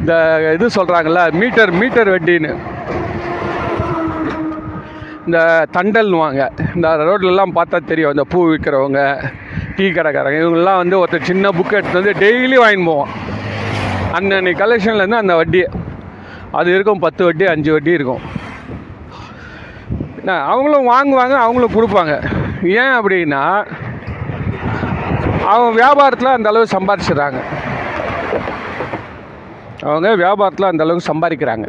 இந்த 0.00 0.14
இது 0.56 0.66
சொல்கிறாங்கல்ல 0.76 1.22
மீட்டர் 1.40 1.72
மீட்டர் 1.80 2.10
வட்டின்னு. 2.14 2.52
இந்த 5.26 5.40
தண்டல்னுவாங்க. 5.76 6.42
இந்த 6.74 6.88
ரோட்லலாம் 7.08 7.56
பார்த்தா 7.58 7.78
தெரியும் 7.90 8.12
இந்த 8.14 8.24
பூ 8.32 8.38
விற்கிறவங்க 8.50 9.00
டீ 9.76 9.86
கடைக்காரங்க. 9.88 10.38
இவங்கெல்லாம் 10.44 10.80
வந்து 10.82 10.96
ஒருத்தர் 11.00 11.28
சின்ன 11.30 11.50
புக் 11.58 11.76
எடுத்து 11.78 12.00
வந்து 12.00 12.14
டெய்லி 12.24 12.56
வாங்கின்னு 12.62 12.90
போவோம் 12.90 13.12
அன்னன்னைக்கு 14.16 14.62
கலெக்ஷன்லேருந்து 14.62 15.22
அந்த 15.22 15.34
வட்டி. 15.40 15.62
அது 16.58 16.68
இருக்கும் 16.74 17.04
பத்து 17.06 17.22
வட்டி 17.24 17.44
அஞ்சு 17.54 17.70
வட்டி 17.72 17.92
இருக்கும். 17.98 18.22
என்ன 20.18 20.36
அவங்களும் 20.52 20.90
வாங்குவாங்க 20.94 21.36
அவங்களும் 21.44 21.76
கொடுப்பாங்க. 21.76 22.14
ஏன் 22.80 22.94
அப்படின்னா 22.98 23.42
அவங்க 25.52 25.70
வியாபாரத்தில் 25.80 26.36
அந்த 26.36 26.48
அளவு 26.48 26.74
சம்பாரிச்சிடுறாங்க. 26.76 27.40
அவங்க 29.86 30.08
வியாபாரத்தில் 30.22 30.70
அந்தளவுக்கு 30.70 31.10
சம்பாதிக்கிறாங்க. 31.10 31.66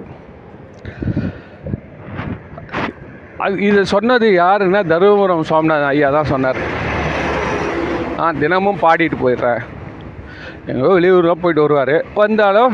அது 3.43 3.55
இது 3.67 3.81
சொன்னது 3.93 4.27
யாருன்னா 4.43 4.79
தருமபுரம் 4.91 5.47
சுவாமிநாதன் 5.49 5.91
ஐயா 5.91 6.07
தான் 6.15 6.31
சொன்னார். 6.33 6.61
நான் 8.19 8.39
தினமும் 8.43 8.81
பாடிட்டு 8.85 9.17
போயிடுறேன். 9.21 9.61
எங்கோ 10.71 10.89
வெளியூரில் 10.95 11.41
போயிட்டு 11.43 11.65
வருவார். 11.65 11.95
வந்தாலும் 12.21 12.73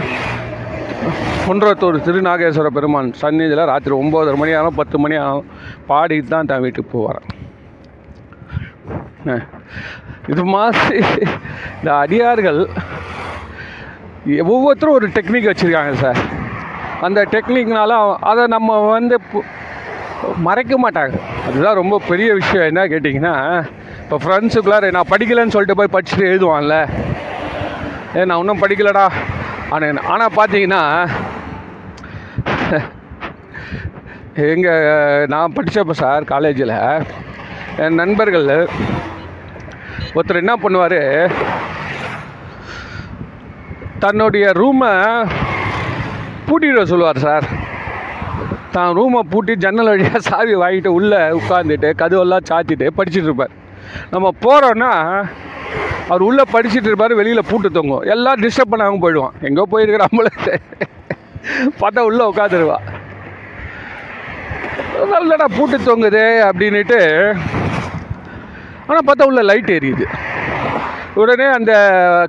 குன்றத்தூர் 1.46 1.98
திருநாகேஸ்வர 2.06 2.70
பெருமான் 2.75 3.10
சந்நிதியில் 3.24 3.70
ராத்திரி 3.72 3.94
ஒம்போதரை 4.01 4.38
மணி 4.42 4.54
ஆகும் 4.60 4.80
பத்து 4.80 4.98
மணி 5.04 5.15
ஆகும். 5.25 5.50
பாடிட்டு 5.89 6.34
தான் 6.34 6.50
தான் 6.51 6.63
வீட்டுக்கு 6.65 6.94
போவார். 6.96 7.22
இது 10.32 10.44
மாதிரி 10.56 10.98
இந்த 11.77 11.92
அடியார்கள் 12.04 12.62
ஒவ்வொருத்தரும் 14.25 14.96
ஒரு 14.96 15.08
டெக்னிக் 15.08 15.50
வச்சுருக்காங்க 15.50 15.94
சார் 15.94 16.17
அந்த 17.01 17.27
டெக்னிக்னால 17.32 18.17
அதை 18.20 18.48
நம்ம 18.48 18.79
வந்து 18.79 19.20
பு- 19.34 19.44
மறைக்க 20.38 20.89
மாட்டாங்க. 20.89 21.20
அதுதான் 21.48 21.75
ரொம்ப 21.75 22.01
பெரிய 22.08 22.34
விஷயம். 22.34 22.65
என்ன 22.65 22.88
கேட்டிங்கன்னா 22.88 23.65
இப்போ 24.01 24.17
ஃப்ரெண்ட்ஸுக்குள்ளார 24.17 24.91
நான் 24.91 25.10
படிக்கலைன்னு 25.10 25.48
சொல்லிட்டு 25.48 25.75
போய் 25.75 26.01
படிச்சுட்டு 26.01 26.20
எழுதுவான்ல. 26.20 26.88
ஏ 28.15 28.25
நான் 28.25 28.39
இன்னும் 28.39 28.62
படிக்கலடா. 28.62 29.12
ஆனால் 29.70 29.98
ஆனால் 29.98 30.32
பார்த்தீங்கன்னா 30.36 31.10
எங்கள் 34.34 35.25
நான் 35.27 35.53
படித்தப்போ 35.53 35.91
சார் 35.91 36.24
காலேஜில் 36.24 37.03
என் 37.77 37.94
நண்பர்கள் 37.94 38.67
ஒருத்தர் 40.15 40.36
என்ன 40.36 40.55
பண்ணுவார் 40.55 41.32
தன்னுடைய 44.04 44.46
ரூமை 44.62 44.90
பூட்டிட 46.48 46.82
சொல்லுவார் 46.92 47.20
சார் 47.25 47.46
தான் 48.74 48.92
ரூமை 48.98 49.22
பூட்டி 49.32 49.54
ஜன்னல் 49.64 49.90
வழியாக 49.92 50.20
சாவி 50.28 50.56
வாங்கிட்டு 50.62 50.92
உள்ளே 50.98 51.20
உட்காந்துட்டு 51.40 51.90
கதவெல்லாம் 52.02 52.48
சாத்திட்டு 52.50 52.88
படிச்சுட்டு 52.98 53.30
இருப்பார். 53.30 53.54
நம்ம 54.14 54.28
போகிறோன்னா 54.46 54.92
அவர் 56.10 56.25
உள்ளே 56.28 56.44
படிச்சுட்டு 56.54 56.90
இருப்பார் 56.92 57.20
வெளியில் 57.20 57.50
பூட்டு 57.52 57.70
தொங்கும். 57.78 58.04
எல்லாம் 58.14 58.42
டிஸ்டர்ப் 58.44 58.74
பண்ணாமல் 58.74 59.04
போயிடுவான். 59.06 59.38
எங்கே 59.50 59.66
போயிருக்கிற 59.74 60.06
அம்பளத்தை 60.10 60.56
பார்த்தா 61.82 62.08
உள்ளே 62.10 62.24
உட்காந்துருவா 62.32 62.78
நல்லடா 65.14 65.48
பூட்டு 65.58 65.78
தொங்குதே 65.90 66.28
அப்படின்னுட்டு 66.50 67.00
ஆனால் 68.88 69.06
பார்த்தா 69.08 69.28
உள்ள 69.30 69.42
லைட் 69.50 69.72
எரியுது 69.78 70.06
உடனே 71.16 71.44
அந்த 71.44 71.74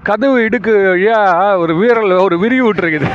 கதவு 0.03 0.39
இடுக்கு 0.39 0.89
வழியாக 0.89 1.59
ஒரு 1.59 1.75
வீரல் 1.75 2.11
ஒரு 2.11 2.39
விரிவு 2.39 2.73
விட்டுருக்குது. 2.73 3.11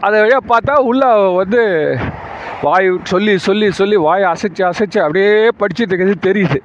அதை 0.00 0.20
வழியாக 0.20 0.48
பார்த்தா 0.48 0.74
உள்ள 0.78 1.06
வந்து 1.40 1.96
வாய் 2.62 2.88
சொல்லி 3.02 3.38
சொல்லி 3.38 3.70
சொல்லி 3.70 3.96
வாயை 3.96 4.32
அசைச்சு 4.32 4.70
அசைச்சு 4.70 4.98
அப்படியே 4.98 5.48
படிச்சுட்டு 5.60 5.92
இருக்கிறது 5.92 6.16
தெரியுது. 6.20 6.60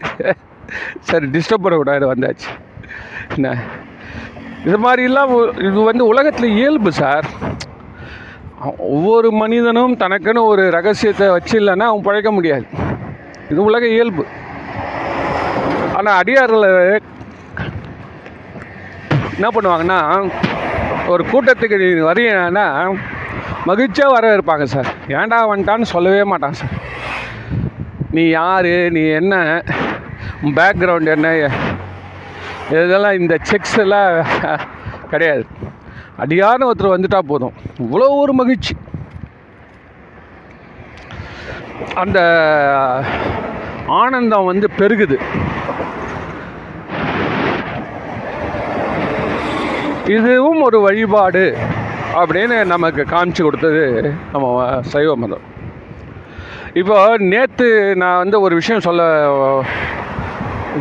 சரி 0.99 1.25
டிஸ்டர்ப் 1.25 1.63
பண்ணக்கூடாது 1.65 2.13
வந்தாச்சு. 2.13 2.49
என்ன? 3.35 3.57
இது 4.65 4.77
மாதிரிலாம் 4.77 5.61
இது 5.63 5.79
வந்து 5.81 6.05
உலகத்தில் 6.05 6.49
இயல்பு 6.49 6.91
சார். 6.91 7.25
ஒவ்வொரு 8.77 9.31
மனிதனும் 9.31 9.97
தனக்குன்னு 9.97 10.43
ஒரு 10.43 10.69
ரகசியத்தை 10.71 11.29
வச்சு 11.29 11.59
இல்லைன்னா 11.59 11.87
அவன் 11.91 12.01
பழைக்க 12.01 12.31
முடியாது. 12.31 12.65
இது 13.49 13.63
உலக 13.63 13.87
இயல்பு. 13.87 14.25
ஆனால் 15.95 16.17
அடியாரில் 16.17 17.01
என்ன 19.43 19.55
பண்ணுவாங்கன்னா 19.55 19.97
ஒரு 21.11 21.23
கூட்டத்துக்கு 21.31 21.77
நீ 21.81 21.87
வரீங்கன்னா 22.09 22.67
மகிழ்ச்சியாக 23.69 24.13
வரவேற்பாங்க 24.15 24.65
சார். 24.73 24.89
ஏன்டா 25.07 25.37
வந்துட்டான்னு 25.51 25.87
சொல்லவே 25.93 26.21
மாட்டான் 26.23 26.55
சார். 26.59 26.75
நீ 28.11 28.23
யார்? 28.27 28.69
நீ 28.95 29.01
என்ன? 29.19 29.63
பேக்ரவுண்ட் 30.59 31.09
என்ன? 31.15 31.29
இதெல்லாம் 32.69 33.19
இந்த 33.19 33.37
செக்ஸ் 33.51 33.75
எல்லாம் 33.83 34.09
கிடையாது. 35.11 35.45
அடியான 36.23 36.67
ஒருத்தர் 36.69 36.95
வந்துட்டா 36.95 37.19
போதும். 37.31 37.53
இவ்வளோ 37.83 38.07
ஒரு 38.23 38.33
மகிழ்ச்சி. 38.33 38.75
அந்த 42.03 42.19
ஆனந்தம் 44.01 44.49
வந்து 44.51 44.69
பெருகுது. 44.77 45.19
இதுவும் 50.11 50.61
ஒரு 50.67 50.77
வழிபாடு 50.85 51.43
அப்படின்னு 52.19 52.55
நமக்கு 52.71 53.01
காமிச்சு 53.11 53.41
கொடுத்தது 53.43 53.83
நம்ம 54.31 54.81
சைவ 54.93 55.11
மதம். 55.21 55.45
இப்போ 56.81 56.97
நேற்று 57.31 57.69
நான் 58.01 58.21
வந்து 58.23 58.37
ஒரு 58.45 58.53
விஷயம் 58.59 58.85
சொல்ல 58.87 59.03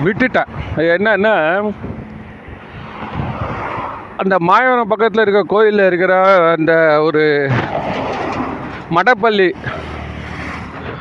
விட்டுட்டேன். 0.04 0.50
அது 0.76 0.86
என்னன்னா 0.96 1.34
அந்த 4.22 4.34
மாயவரம் 4.48 4.90
பக்கத்தில் 4.92 5.24
இருக்க 5.24 5.42
கோயிலில் 5.54 5.88
இருக்கிற 5.90 6.14
அந்த 6.56 6.72
ஒரு 7.06 7.22
மடப்பள்ளி 8.96 9.48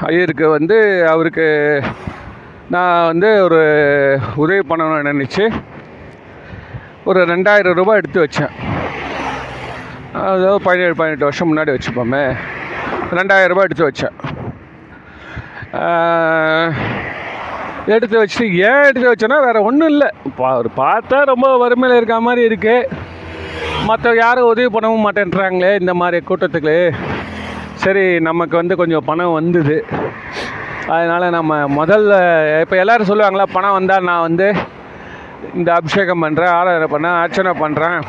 ஐயருக்கு 0.10 0.46
வந்து 0.58 0.78
அவருக்கு 1.14 1.48
நான் 2.76 3.08
வந்து 3.12 3.30
ஒரு 3.48 3.62
உதவி 4.44 4.64
பண்ணணும்னு 4.70 5.12
நினச்சி 5.12 5.46
ஒரு 7.10 7.20
ரெண்டாயிரம் 7.32 7.78
ரூபாய் 7.80 8.00
எடுத்து 8.00 8.20
வச்சேன். 8.24 8.54
அதாவது 10.22 10.64
பதினேழு 10.66 10.96
பதினெட்டு 11.00 11.28
வருஷம் 11.28 11.50
முன்னாடி 11.52 11.72
வச்சுப்போமே. 11.76 12.24
ரெண்டாயிரம் 13.20 13.52
ரூபாய் 13.54 13.68
எடுத்து 13.68 13.88
வச்சேன். 13.88 14.16
எடுத்து 17.96 18.16
வச்சுட்டு 18.22 18.48
ஏன் 18.70 18.88
எடுத்து 18.90 19.08
வச்சேன்னா 19.12 19.38
வேறு 19.46 19.60
ஒன்றும் 19.70 19.92
இல்லை. 19.94 20.10
பா 20.40 20.50
ஒரு 20.62 20.70
பார்த்தா 20.82 21.20
ரொம்ப 21.32 21.48
வறுமையில் 21.62 21.98
இருக்க 22.00 22.18
மாதிரி 22.28 22.42
இருக்குது 22.50 22.90
மற்ற 23.90 24.14
யாரும் 24.24 24.50
உதவி 24.52 24.70
பண்ணவும் 24.76 25.06
மாட்டேன்றாங்களே 25.06 25.72
இந்த 25.82 25.94
மாதிரி 26.02 26.20
கூட்டத்துக்கு. 26.30 26.76
சரி 27.84 28.04
நமக்கு 28.30 28.56
வந்து 28.62 28.76
கொஞ்சம் 28.82 29.08
பணம் 29.10 29.38
வந்தது. 29.40 29.78
அதனால் 30.94 31.34
நம்ம 31.38 31.58
முதல்ல 31.80 32.14
இப்போ 32.64 32.76
எல்லோரும் 32.84 33.10
சொல்லுவாங்களா 33.10 33.48
பணம் 33.58 33.78
வந்தால் 33.78 34.08
நான் 34.12 34.28
வந்து 34.28 34.48
இந்த 35.60 35.70
அபிஷேகம் 35.80 36.24
பண்ணுறேன் 36.24 36.54
ஆராதனை 36.60 36.88
பண்ணேன் 36.94 37.20
அர்ச்சனை 37.22 37.52
பண்ணுறேன் 37.64 38.00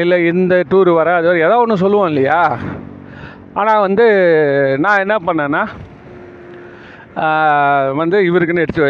இல்லை 0.00 0.16
இந்த 0.32 0.54
டூர் 0.70 0.90
வர 0.98 1.10
அது 1.18 1.28
வர 1.28 1.44
ஏதோ 1.46 1.58
ஒன்று 1.62 1.82
சொல்லுவோம் 1.82 2.10
இல்லையா? 2.12 2.40
ஆனால் 3.60 3.84
வந்து 3.86 4.06
நான் 4.84 5.02
என்ன 5.04 5.14
பண்ணேன்னா 5.28 5.62
வந்து 8.00 8.18
இவருக்குன்னு 8.28 8.64
எடுத்து 8.64 8.82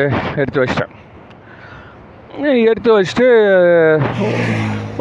எடுத்து 0.43 0.63
வச்சிட்டேன். 0.63 0.95
எடுத்து 2.71 2.91
வச்சுட்டு 2.97 3.29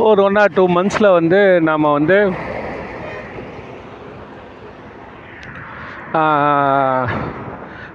ஒரு 0.05 0.19
ஒன் 0.27 0.39
ஆர் 0.43 0.55
டூ 0.57 0.63
மந்த்ஸில் 0.77 1.15
வந்து 1.17 1.39
நாம் 1.69 1.95
வந்து 1.97 2.17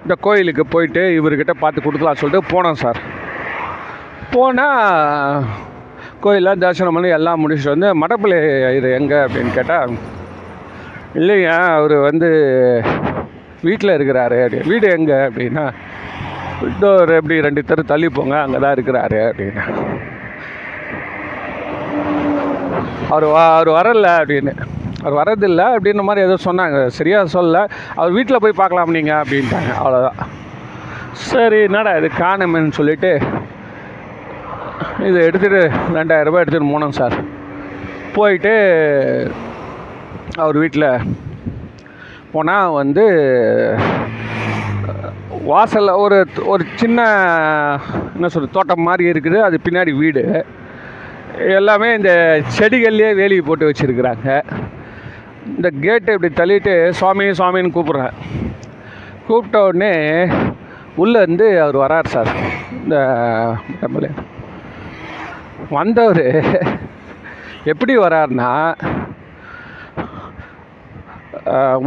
இந்த 0.04 0.14
கோயிலுக்கு 0.26 0.64
போயிட்டு 0.74 1.02
இவர்கிட்ட 1.18 1.54
பார்த்து 1.62 1.84
கொடுக்கலாம் 1.86 2.20
சொல்லிட்டு 2.20 2.52
போனோம் 2.54 2.80
சார். 2.84 3.00
போனால் 4.34 5.46
கோயிலெலாம் 6.24 6.62
தரிசனம் 6.62 6.96
பண்ணி 6.96 7.08
எல்லாம் 7.18 7.40
முடிச்சுட்டு 7.42 7.74
வந்து 7.74 7.88
மடப்பிள்ளை 8.02 8.38
இது 8.78 8.88
எங்கே 8.98 9.18
அப்படின்னு 9.24 9.52
கேட்டால் 9.56 9.94
இல்லையா 11.20 11.56
அவர் 11.78 11.94
வந்து 12.08 12.28
வீட்டில் 13.66 13.96
இருக்கிறாரு. 13.96 14.36
அப்படி 14.44 14.68
வீடு 14.70 14.86
எங்கே 14.98 15.18
அப்படின்னா 15.26 15.64
இதோ 16.70 16.90
ஒரு 17.02 17.12
எப்படி 17.20 17.36
ரெண்டு 17.46 17.62
தெரு 17.70 17.82
தள்ளி 17.92 18.08
போங்க 18.16 18.34
அங்கே 18.44 18.58
தான் 18.64 18.74
இருக்கிறாரு 18.76 19.18
அப்படின்னா. 19.28 19.64
அவர் 23.14 23.26
வா 23.34 23.42
அவர் 23.56 23.70
வரல 23.78 24.10
அப்படின்னு. 24.20 24.52
அவர் 25.02 25.18
வரதில்லை 25.20 25.66
அப்படின்ற 25.76 26.02
மாதிரி 26.08 26.26
ஏதோ 26.28 26.36
சொன்னாங்க. 26.48 26.78
சரியாக 26.98 27.32
சொல்லல. 27.36 27.60
அவர் 27.98 28.16
வீட்டில் 28.18 28.42
போய் 28.44 28.60
பார்க்கலாம் 28.60 28.96
நீங்கள் 28.98 29.20
அப்படின்ட்டாங்க. 29.22 29.72
அவ்வளோதான் 29.80 30.20
சரி 31.30 31.58
என்னடா 31.68 31.92
இது 32.00 32.08
காணுமேன்னு 32.22 32.76
சொல்லிவிட்டு 32.78 33.12
இதை 35.08 35.20
எடுத்துகிட்டு 35.28 35.60
ரெண்டாயிரம் 35.96 36.28
ரூபாய் 36.28 36.42
எடுத்துகிட்டு 36.42 36.72
போனோம் 36.74 36.98
சார். 36.98 37.16
போயிட்டு 38.16 38.52
அவர் 40.42 40.56
வீட்டில் 40.62 41.04
போனால் 42.32 42.76
வந்து 42.80 43.04
வாசலில் 45.50 46.00
ஒரு 46.02 46.18
ஒரு 46.52 46.64
சின்ன 46.80 46.98
என்ன 48.14 48.28
சொல்கிறது 48.32 48.56
தோட்டம் 48.56 48.86
மாதிரி 48.88 49.04
இருக்குது. 49.12 49.38
அது 49.46 49.56
பின்னாடி 49.66 49.92
வீடு. 50.02 50.22
எல்லாமே 51.58 51.88
இந்த 51.98 52.12
செடிகள்லேயே 52.58 53.10
வேலி 53.20 53.36
போட்டு 53.48 53.68
வச்சுருக்குறாங்க. 53.70 54.28
இந்த 55.56 55.68
கேட்டை 55.86 56.14
இப்படி 56.16 56.32
தள்ளிட்டு 56.40 56.74
சுவாமி 56.98 57.26
சுவாமின்னு 57.38 57.74
கூப்பிட்றேன் 57.76 58.16
கூப்பிட்ட 59.26 59.58
உடனே 59.68 59.92
உள்ளே 61.02 61.18
இருந்து 61.24 61.48
அவர் 61.64 61.82
வரார் 61.84 62.12
சார். 62.14 62.30
இந்த 62.82 62.96
நம்மளே 63.82 64.10
வந்தவர். 65.78 66.26
எப்படி 67.72 67.94
வரார்னா 67.98 68.50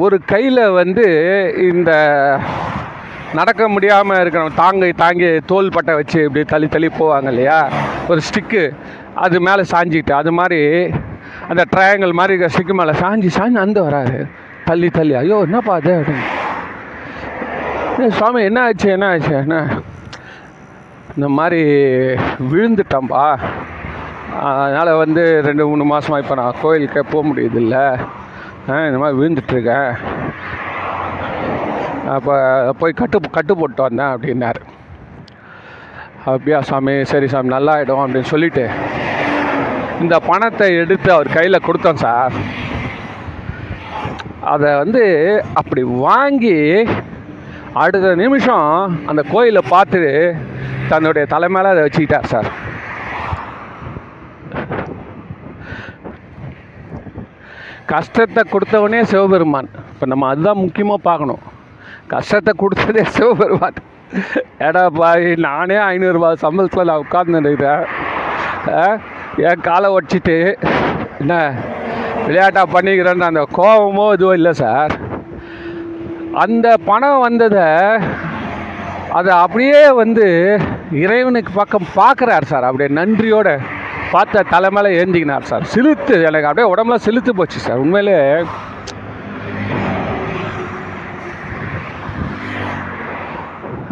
ஒரு 0.03 0.17
கையில் 0.31 0.61
வந்து 0.79 1.05
இந்த 1.71 1.91
நடக்க 3.39 3.67
முடியாமல் 3.73 4.19
இருக்கிறவங்க 4.21 4.59
தாங்கி 4.63 4.89
தாங்கி 5.03 5.29
தோல் 5.51 5.73
பட்டை 5.75 5.93
வச்சு 5.99 6.19
இப்படி 6.23 6.43
தள்ளி 6.53 6.67
தள்ளி 6.67 6.89
போவாங்க 6.99 7.29
இல்லையா? 7.33 7.59
ஒரு 8.09 8.21
ஸ்டிக்கு 8.27 8.63
அது 9.25 9.37
மேலே 9.47 9.63
சாஞ்சிக்கிட்டு 9.73 10.13
அது 10.21 10.31
மாதிரி 10.39 10.61
அந்த 11.51 11.63
ட்ரையாங்கிள் 11.73 12.17
மாதிரி 12.19 12.33
இருக்கிற 12.33 12.51
ஸ்டிக்கு 12.55 12.75
மேலே 12.79 12.93
சாஞ்சி 13.03 13.29
சாஞ்சி 13.37 13.59
அந்த 13.65 13.79
வராரு. 13.87 14.19
தள்ளி 14.69 14.89
தள்ளி 14.97 15.15
ஐயோ 15.21 15.37
என்னப்பா 15.47 15.73
அது 15.79 15.93
அப்படின்னு. 15.99 16.25
சுவாமி 18.19 18.39
என்ன 18.49 18.61
ஆச்சு? 18.67 18.87
என்ன 18.95 19.05
ஆச்சு? 19.07 19.33
என்ன? 19.43 19.57
இந்த 21.15 21.27
மாதிரி 21.37 21.61
விழுந்துட்டேன்பா. 22.51 23.25
அதனால் 24.43 24.99
வந்து 25.03 25.23
ரெண்டு 25.47 25.63
மூணு 25.69 25.83
மாதமாக 25.91 26.23
இப்போ 26.23 26.35
நான் 26.39 26.59
கோயிலுக்கே 26.61 27.03
போக 27.11 27.21
முடியுதில்ல 27.29 27.77
இந்த 28.87 28.97
மாதிரி 29.01 29.17
விழுந்துட்டுருக்கேன். 29.19 29.91
அப்போ 32.15 32.33
போய் 32.79 32.99
கட்டு 33.01 33.17
கட்டு 33.37 33.53
போட்டு 33.59 33.81
வந்தேன் 33.87 34.13
அப்படின்னாரு. 34.15 34.61
அப்படியா 36.31 36.59
சாமி 36.69 36.93
சரி 37.11 37.27
சாமி 37.33 37.55
நல்லா 37.55 37.73
ஆகிடும் 37.77 38.03
அப்படின்னு 38.03 38.31
சொல்லிட்டு 38.33 38.65
இந்த 40.03 40.15
பணத்தை 40.29 40.67
எடுத்து 40.83 41.09
அவர் 41.15 41.35
கையில் 41.37 41.65
கொடுத்தோம் 41.67 42.03
சார். 42.05 42.35
அதை 44.53 44.71
வந்து 44.83 45.03
அப்படி 45.61 45.83
வாங்கி 46.07 46.57
அடுத்த 47.83 48.09
நிமிஷம் 48.23 48.69
அந்த 49.11 49.21
கோயிலை 49.33 49.63
பார்த்து 49.73 50.01
தன்னுடைய 50.91 51.23
தலைமையில் 51.33 51.73
அதை 51.73 51.83
வச்சுக்கிட்டார் 51.85 52.31
சார். 52.33 52.49
கஷ்டத்தை 57.93 58.41
கொடுத்தவனே 58.53 58.99
சிவபெருமான். 59.11 59.69
இப்போ 59.91 60.05
நம்ம 60.11 60.27
அதுதான் 60.33 60.61
முக்கியமாக 60.63 61.05
பார்க்கணும். 61.09 61.43
கஷ்டத்தை 62.13 62.51
கொடுத்ததே 62.61 63.03
சிவபெருமான். 63.17 63.77
ஏடா 64.67 64.83
பாய் 64.97 65.27
நானே 65.47 65.77
ஐநூறுரூவா 65.91 66.29
சம்பளத்தில் 66.43 66.89
நான் 66.89 67.03
உட்கார்ந்துருக்கிறேன் 67.05 67.83
என் 69.47 69.65
காலை 69.67 69.87
ஒடிச்சிட்டு 69.95 70.37
என்ன 71.21 71.33
விளையாட்டாக 72.27 72.73
பண்ணிக்கிறேன்னு 72.75 73.29
அந்த 73.31 73.43
கோபமோ 73.57 74.05
இதுவோ 74.15 74.33
இல்லை 74.39 74.53
சார். 74.63 74.93
அந்த 76.43 76.67
பணம் 76.89 77.23
வந்ததை 77.27 77.67
அதை 79.19 79.31
அப்படியே 79.43 79.81
வந்து 80.01 80.27
இறைவனுக்கு 81.03 81.51
பக்கம் 81.59 81.91
பார்க்குறார் 81.99 82.51
சார். 82.51 82.67
அப்படியே 82.69 82.89
நன்றியோட 82.99 83.49
பார்த்த 84.13 84.69
மேலே 84.75 84.89
ஏந்திக்கினார் 85.01 85.49
சார். 85.49 85.63
சிலுத்து 85.73 86.15
எனக்கு 86.29 86.47
அப்படியே 86.49 86.67
உடம்புல 86.73 86.97
சிலுத்து 87.05 87.31
போச்சு 87.39 87.59
சார். 87.65 87.81
உண்மையிலே 87.85 88.17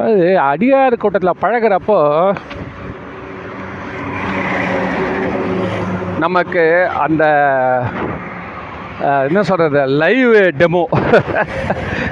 அது 0.04 0.24
அடியார் 0.50 1.02
கூட்டத்தில் 1.02 1.42
பழகுறப்போ 1.42 1.98
நமக்கு 6.24 6.64
அந்த 7.06 7.24
என்ன 9.28 9.40
சொல்கிறது 9.50 9.82
லைவ் 10.02 10.34
டெமோ 10.62 10.84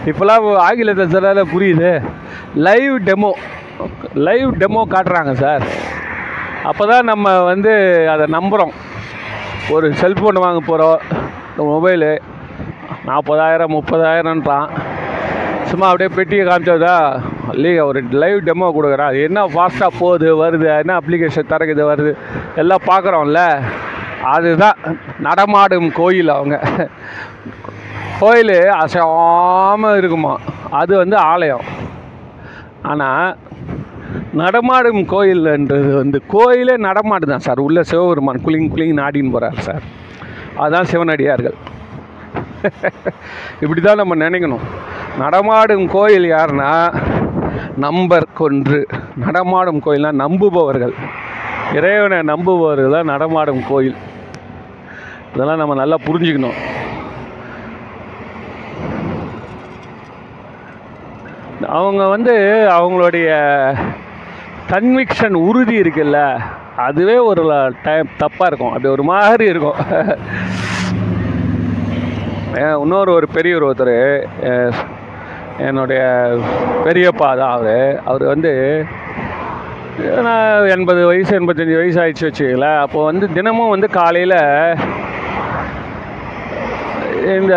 இப்போலாம் 0.10 0.46
ஆங்கிலத்தில் 0.68 1.14
சொல்லாத 1.16 1.44
புரியுது. 1.54 1.92
லைவ் 2.68 2.96
டெமோ 3.10 3.32
லைவ் 4.28 4.50
டெமோ 4.62 4.82
காட்டுறாங்க 4.94 5.34
சார். 5.44 5.66
அப்போ 6.70 6.84
தான் 6.92 7.10
நம்ம 7.12 7.28
வந்து 7.52 7.72
அதை 8.14 8.26
நம்புகிறோம் 8.36 8.74
ஒரு 9.76 9.88
செல்ஃபோன் 10.02 10.44
வாங்க 10.44 10.60
போகிறோம் 10.68 11.00
மொபைலு 11.72 12.12
நாற்பதாயிரம் 13.08 13.74
முப்பதாயிரம்ன்றான். 13.76 14.70
சும்மா 15.70 15.88
அப்படியே 15.90 16.10
பெட்டியை 16.18 16.44
காமிச்சதா 16.48 16.96
இல்லையா 17.54 17.84
ஒரு 17.90 18.00
லைவ் 18.22 18.40
டெமோ 18.48 18.68
கொடுக்குறான். 18.76 19.12
அது 19.12 19.20
என்ன 19.28 19.46
ஃபாஸ்ட்டாக 19.54 19.98
போகுது 20.00 20.28
வருது 20.42 20.68
என்ன 20.82 20.96
அப்ளிகேஷன் 21.00 21.52
திறக்குது 21.52 21.84
வருது 21.92 22.12
எல்லாம் 22.62 22.88
பார்க்குறோம்ல. 22.92 23.42
அதுதான் 24.34 24.80
நடமாடும் 25.28 25.90
கோயில் 26.00 26.36
அவங்க. 26.38 26.58
கோயில் 28.22 28.58
அசையாமல் 28.82 29.98
இருக்குமா. 30.02 30.34
அது 30.82 30.94
வந்து 31.04 31.18
ஆலயம். 31.32 31.66
ஆனால் 32.92 33.38
நடமாடும் 34.34 34.98
கோயில்ன்றது 34.98 35.94
வந்து 35.94 36.22
கோயிலே 36.28 36.76
நடமாடுதான் 36.78 37.40
சார். 37.40 37.60
உள்ள 37.60 37.84
சிவபெருமான் 37.84 38.42
குளிங் 38.46 38.72
குளிங் 38.76 38.96
நாடின்னு 38.96 39.32
போகிறார் 39.32 39.60
சார். 39.60 39.82
அதுதான் 40.56 40.86
சிவனடியார்கள். 40.86 41.54
இப்படி 43.62 43.82
தான் 43.82 43.96
நம்ம 43.96 44.16
நினைக்கணும். 44.16 44.64
நடமாடும் 45.18 45.88
கோயில் 45.88 46.32
யாருன்னா 46.32 47.02
நம்பர் 47.78 48.28
கொன்று 48.34 48.88
நடமாடும் 49.16 49.82
கோயில்னா 49.86 50.12
நம்புபவர்கள். 50.12 50.94
இறைவனை 51.74 52.34
நம்புபவர்கள் 52.34 52.92
தான் 52.92 53.06
நடமாடும் 53.06 53.64
கோயில். 53.70 53.96
இதெல்லாம் 55.34 55.58
நம்ம 55.58 55.76
நல்லா 55.76 55.98
புரிஞ்சுக்கணும். 56.06 56.60
அவங்க 61.68 62.08
வந்து 62.08 62.34
அவங்களுடைய 62.72 63.30
கன்விக்ஷன் 64.72 65.36
உறுதி 65.48 65.76
இருக்குல்ல 65.82 66.20
அதுவே 66.86 67.16
ஒரு 67.30 67.42
டைம் 67.86 68.10
தப்பாக 68.22 68.50
இருக்கும். 68.50 68.74
அப்படி 68.74 68.90
ஒரு 68.98 69.04
மாதிரி 69.12 69.46
இருக்கும். 69.54 69.80
இன்னொரு 72.84 73.12
ஒரு 73.18 73.28
பெரியவர் 73.36 73.66
ஒருத்தர் 73.68 73.98
என்னுடைய 75.68 76.02
பெரியப்பா 76.86 77.30
தான் 77.42 77.54
அவர். 77.58 77.84
அவர் 78.12 78.26
வந்து 78.34 78.54
நான் 80.28 80.70
எண்பது 80.76 81.02
வயசு 81.10 81.32
எண்பத்தஞ்சு 81.40 81.76
வயசு 81.82 82.00
ஆயிடுச்சு 82.04 82.28
வச்சுக்கல 82.28 82.70
அப்போ 82.86 83.00
வந்து 83.10 83.26
தினமும் 83.38 83.74
வந்து 83.74 83.90
காலையில் 84.00 84.38
இந்த 87.38 87.56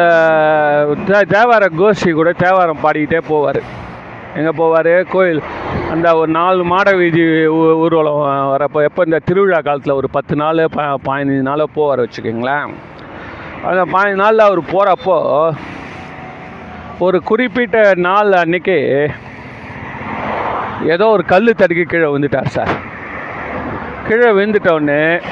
தேவார 1.37 1.65
கோஷ்டி 1.81 2.11
கூட 2.13 2.33
தேவாரம் 2.45 2.85
பாடிக்கிட்டே 2.85 3.23
போவார். 3.31 3.63
எங்கே 4.35 4.63
போவார்? 4.63 5.05
கோயில். 5.09 5.43
அந்த 5.91 6.17
ஒரு 6.17 6.31
நாலு 6.31 6.65
மாட 6.65 6.93
வீதி 6.93 7.21
ஊ- 7.21 7.75
ஊர்வலம் 7.75 8.57
வரப்போ 8.57 8.83
எப்போ 8.83 9.03
இந்த 9.05 9.19
திருவிழா 9.19 9.61
காலத்தில் 9.61 9.93
ஒரு 9.93 10.11
பத்து 10.11 10.37
நாள் 10.37 10.67
ப 10.73 10.83
பதினஞ்சு 10.83 11.41
நாள் 11.41 11.67
போவார் 11.77 12.07
வச்சுக்கோங்களேன். 12.07 12.69
அந்த 13.65 13.85
பதினஞ்சு 13.85 14.15
நாளில் 14.15 14.39
அவர் 14.39 14.61
போகிறப்போ 14.61 15.51
ஒரு 16.99 17.23
குறிப்பிட்ட 17.23 17.91
நாள் 17.95 18.33
அன்னைக்கு 18.33 19.11
ஏதோ 20.85 21.07
ஒரு 21.07 21.25
கல் 21.25 21.55
தடுக்கி 21.57 21.83
கீழே 21.83 22.05
விழுந்துட்டார் 22.05 22.47
சார். 22.47 22.69
கீழே 24.09 24.31
விழுந்துட்டோடனே 24.31 25.23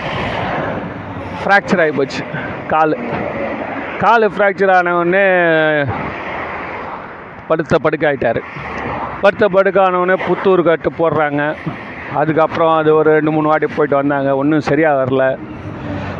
ஃப்ராக்சர் 1.45 1.81
ஆகி 1.81 1.91
போச்சு. 1.91 2.25
கால். 2.69 2.99
கால் 3.99 4.31
ஃப்ராக்சர் 4.31 4.71
ஆனவுடனே 4.71 5.27
படுத்த 7.49 7.79
படுக்காயிட்டார் 7.85 8.41
படுத்த 9.23 9.45
படுக்கானவுடனே 9.57 10.17
புத்தூர் 10.29 10.63
கட்டு 10.69 10.91
போடுறாங்க. 11.01 11.43
அதுக்கப்புறம் 12.21 12.73
அது 12.79 12.91
ஒரு 13.01 13.11
ரெண்டு 13.19 13.33
மூணு 13.35 13.51
வாட்டி 13.51 13.69
போயிட்டு 13.77 13.97
வந்தாங்க. 14.01 14.31
ஒன்றும் 14.41 14.67
சரியாக 14.71 14.99
வரல. 15.01 15.25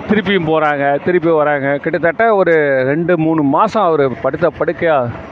திருப்பியும் 0.09 0.49
போகிறாங்க 0.51 0.85
திருப்பி 1.05 1.31
வராங்க. 1.41 1.69
கிட்டத்தட்ட 1.83 2.25
ஒரு 2.41 2.55
ரெண்டு 2.91 3.13
மூணு 3.25 3.43
மாதம் 3.57 3.89
அவர் 3.91 4.05
படுத்த 4.25 4.47
படுக்கையாக 4.61 5.31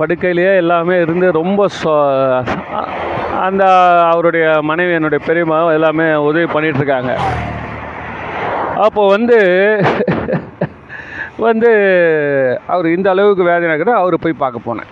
படுக்கையிலேயே 0.00 0.52
எல்லாமே 0.62 0.94
இருந்து 1.02 1.26
ரொம்ப 1.40 1.66
சொ 1.80 1.90
அந்த 3.46 3.64
அவருடைய 4.12 4.46
மனைவி 4.70 4.92
என்னுடைய 4.96 5.20
பெரியம்மா 5.26 5.58
எல்லாமே 5.76 6.06
உதவி 6.28 6.46
பண்ணிகிட்ருக்காங்க 6.54 7.12
அப்போ 8.86 9.02
வந்து 9.14 9.38
வந்து 11.48 11.70
அவர் 12.72 12.86
இந்த 12.94 13.08
அளவுக்கு 13.12 13.42
வேதனை 13.50 13.70
இருக்கிற 13.72 13.92
அவரை 14.00 14.18
போய் 14.22 14.40
பார்க்க 14.42 14.66
போனேன். 14.68 14.90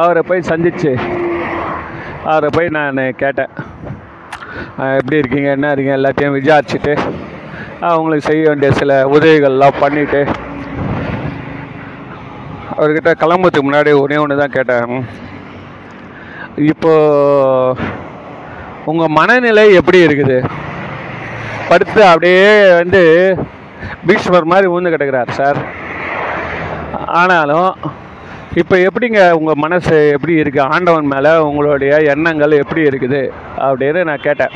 அவரை 0.00 0.22
போய் 0.28 0.48
சந்திச்சு 0.50 0.92
அவரை 2.30 2.48
போய் 2.56 2.74
நான் 2.76 3.00
கேட்டேன். 3.22 3.52
எப்படி 4.98 5.20
இருக்கீங்க? 5.20 5.48
என்ன 5.56 5.70
இருக்கீங்க? 5.72 5.98
எல்லாத்தையும் 6.00 6.36
விசாரிச்சுட்டு 6.38 6.94
அவங்களுக்கு 7.90 8.28
செய்ய 8.30 8.42
வேண்டிய 8.48 8.70
சில 8.80 8.92
உதவிகள்லாம் 9.14 9.80
பண்ணிவிட்டு 9.82 10.20
அவர்கிட்ட 12.74 13.10
கிளம்புறதுக்கு 13.22 13.66
முன்னாடி 13.68 13.90
ஒன்றே 14.02 14.20
ஒன்று 14.24 14.42
தான் 14.42 14.56
கேட்டேன். 14.58 14.92
இப்போ 16.72 16.92
உங்கள் 18.90 19.14
மனநிலை 19.18 19.64
எப்படி 19.80 19.98
இருக்குது? 20.06 20.38
படுத்து 21.70 22.00
அப்படியே 22.12 22.46
வந்து 22.80 23.02
பீஷ்மர் 24.06 24.50
மாதிரி 24.52 24.66
ஊந்து 24.74 24.92
கிடக்கிறார் 24.94 25.30
சார். 25.30 25.60
ஆனாலும் 27.20 27.72
இப்போ 28.60 28.76
எப்படிங்க 28.76 29.30
உங்கள் 29.30 29.60
மனசு 29.64 30.10
எப்படி 30.14 30.34
இருக்குது 30.42 30.68
ஆண்டவன் 30.74 31.10
மேலே 31.12 31.30
உங்களுடைய 31.36 31.92
எண்ணங்கள் 32.14 32.60
எப்படி 32.62 32.82
இருக்குது? 32.82 33.20
அப்படின்னு 33.58 34.04
நான் 34.04 34.26
கேட்டேன். 34.26 34.54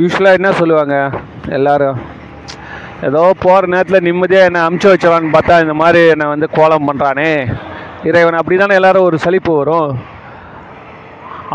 யூஸ்வலாக 0.00 0.38
என்ன 0.38 0.52
சொல்லுவாங்க 0.52 0.96
எல்லாரும்? 1.58 2.00
ஏதோ 3.08 3.22
போகிற 3.44 3.66
நேரத்தில் 3.66 4.06
நிம்மதியாக 4.06 4.48
என்னை 4.48 4.60
அமுச்சு 4.60 4.88
வச்சவான்னு 4.92 5.34
பார்த்தா 5.36 5.60
இந்த 5.60 5.74
மாதிரி 5.82 6.00
என்னை 6.08 6.26
வந்து 6.26 6.48
கோலம் 6.50 6.88
பண்ணுறானே 6.88 7.30
இறைவன் 8.08 8.38
அப்படி 8.40 8.56
தானே 8.58 8.74
எல்லாரும் 8.74 9.02
ஒரு 9.02 9.18
சலிப்பு 9.18 9.52
வரும். 9.56 9.90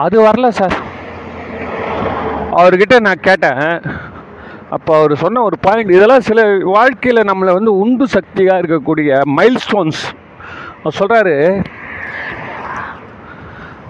அது 0.06 0.16
வரல 0.28 0.48
சார். 0.48 0.76
அவர்கிட்ட 2.60 3.00
நான் 3.00 3.26
கேட்டேன். 3.28 3.64
அப்போ 4.70 4.98
அவர் 4.98 5.16
சொன்ன 5.16 5.42
ஒரு 5.42 5.58
பாயிண்ட் 5.62 5.90
இதெல்லாம் 5.90 6.20
சில 6.20 6.58
வாழ்க்கையில் 6.62 7.28
நம்மளை 7.28 7.54
வந்து 7.54 7.78
உந்து 7.78 8.08
சக்தியாக 8.08 8.62
இருக்கக்கூடிய 8.62 9.22
மைல் 9.26 9.58
ஸ்டோன்ஸ் 9.58 10.16
அவர் 10.84 11.00
சொல்கிறாரு 11.00 11.64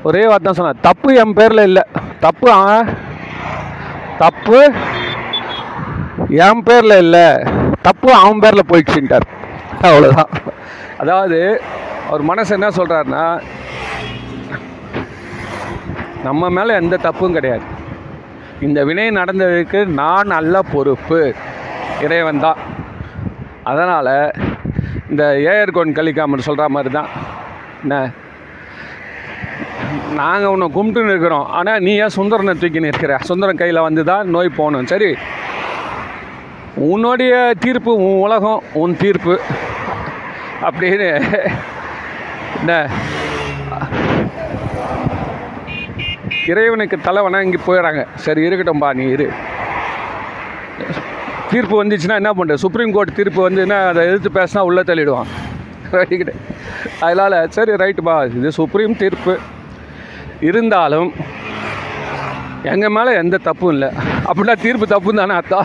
ஒரே 0.04 0.28
வார்த்தை 0.28 0.54
தான் 0.54 0.54
சொன்னார் 0.54 0.82
தப்பு 0.82 1.16
என் 1.16 1.34
பேரில் 1.34 1.58
இல்லை 1.58 1.82
தப்பு 2.20 2.50
தப்பு 4.18 4.72
என் 6.30 6.64
பேரில் 6.64 6.98
இல்லை 6.98 7.38
தப்பு 7.82 8.14
அவன் 8.14 8.40
பேரில் 8.40 8.70
போயிடுச்சுட்டார் 8.70 9.28
அவ்வளோதான் 9.82 10.30
அதாவது 10.98 11.62
அவர் 12.10 12.22
மனசு 12.22 12.54
என்ன 12.54 12.68
சொல்கிறாருன்னா 12.68 13.42
நம்ம 16.24 16.50
மேலே 16.50 16.74
எந்த 16.74 16.98
தப்பும் 16.98 17.34
கிடையாது. 17.34 17.66
இந்த 18.62 18.84
வினை 18.84 19.10
நடந்ததுக்கு 19.10 19.86
நான் 19.86 20.28
நல்ல 20.28 20.62
பொறுப்பு. 20.62 21.34
இறைவன் 22.02 22.40
தான். 22.40 22.58
அதனால் 23.64 24.32
இந்த 25.10 25.24
ஏயர்கோன் 25.26 25.92
கலிக்காமர் 25.92 26.38
சொல்கிற 26.38 26.70
மாதிரி 26.70 26.94
தான். 26.94 27.08
என்ன? 27.82 28.10
நாங்கள் 30.16 30.50
உன்னை 30.50 30.68
கும்பிட்டு 30.68 31.10
இருக்கிறோம். 31.10 31.46
ஆனால் 31.48 31.80
நீ 31.80 31.96
ஏன் 31.96 32.16
சுந்தரனை 32.16 32.60
தூக்கி 32.60 32.80
நிற்கிற 32.80 33.18
சுந்தரன் 33.18 33.58
கையில் 33.58 33.80
வந்து 33.80 34.04
தான் 34.04 34.28
நோய் 34.28 34.50
போகணும். 34.50 34.86
சரி. 34.86 35.16
உன்னுடைய 36.76 37.54
தீர்ப்பு 37.60 37.96
உன் 37.96 38.20
உலகம் 38.20 38.64
உன் 38.74 38.98
தீர்ப்பு. 38.98 39.40
அப்படின்னு. 40.62 41.24
என்ன? 42.60 42.90
இறைவனுக்கு 46.48 46.98
தலை 46.98 47.22
வணங்கி 47.22 47.60
போயிடறாங்க 47.68 48.02
சரி 48.16 48.42
இருக்கட்டும்பா 48.48 48.94
நீ 48.94 49.06
இரு. 49.16 49.28
தீர்ப்பு 51.52 51.84
வந்துச்சுன்னா 51.84 52.16
என்ன 52.16 52.32
பண்ணுற 52.32 52.54
சுப்ரீம் 52.54 52.92
கோர்ட் 52.92 53.16
தீர்ப்பு 53.16 53.50
வந்துன்னா 53.50 53.88
அதை 53.88 54.02
எதிர்த்து 54.08 54.30
பேசினா 54.38 54.60
உள்ளே 54.60 54.82
தள்ளிடுவான். 54.82 55.32
ரைட்டு. 55.92 56.34
அதனால் 57.00 57.50
சரி 57.50 57.72
ரைட்டுப்பா. 57.72 58.16
இது 58.38 58.52
சுப்ரீம் 58.52 58.96
தீர்ப்பு. 58.98 59.38
இருந்தாலும் 60.50 61.14
எங்கள் 62.64 62.96
மேலே 62.98 63.12
எந்த 63.24 63.38
தப்பும் 63.38 63.72
இல்லை. 63.72 63.90
அப்படின்னா 64.30 64.56
தீர்ப்பு 64.66 64.86
தப்புன்னு 64.94 65.22
தானே 65.22 65.36
அத்தா 65.42 65.60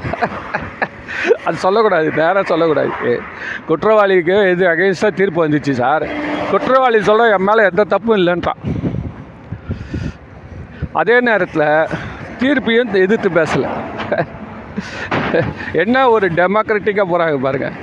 அது 1.45 1.57
சொல்லக்கூடாது. 1.57 2.09
நேராக 2.11 2.43
சொல்லக்கூடாது. 2.43 3.21
குற்றவாளிக்கு 3.69 4.37
எது 4.51 4.67
அகைன்ஸ்டாக 4.67 5.19
தீர்ப்பு 5.21 5.49
வந்துச்சு 5.49 5.71
சார். 5.71 6.07
குற்றவாளி 6.51 7.03
சொல்ல 7.03 7.31
என் 7.37 7.49
மேலே 7.51 7.63
எந்த 7.71 7.85
தப்பும் 7.85 8.19
இல்லைன்றான். 8.21 8.61
அதே 10.93 11.17
நேரத்தில் 11.29 11.89
தீர்ப்பையும் 12.41 12.95
எதிர்த்து 13.05 13.29
பேசலை. 13.39 13.71
என்ன 15.83 15.97
ஒரு 16.15 16.27
டெமோக்ராட்டிக்காக 16.39 17.07
போகிறாங்க 17.11 17.39
பாருங்கள் 17.47 17.77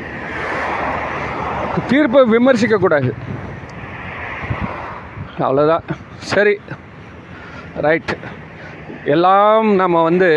தீர்ப்பை 1.90 2.22
விமர்சிக்கக்கூடாது 2.34 3.12
அவ்வளோதான் 5.44 5.86
சரி. 6.32 6.56
ரைட் 7.86 8.14
எல்லாம் 9.16 9.68
நம்ம 9.82 10.04
வந்து 10.10 10.30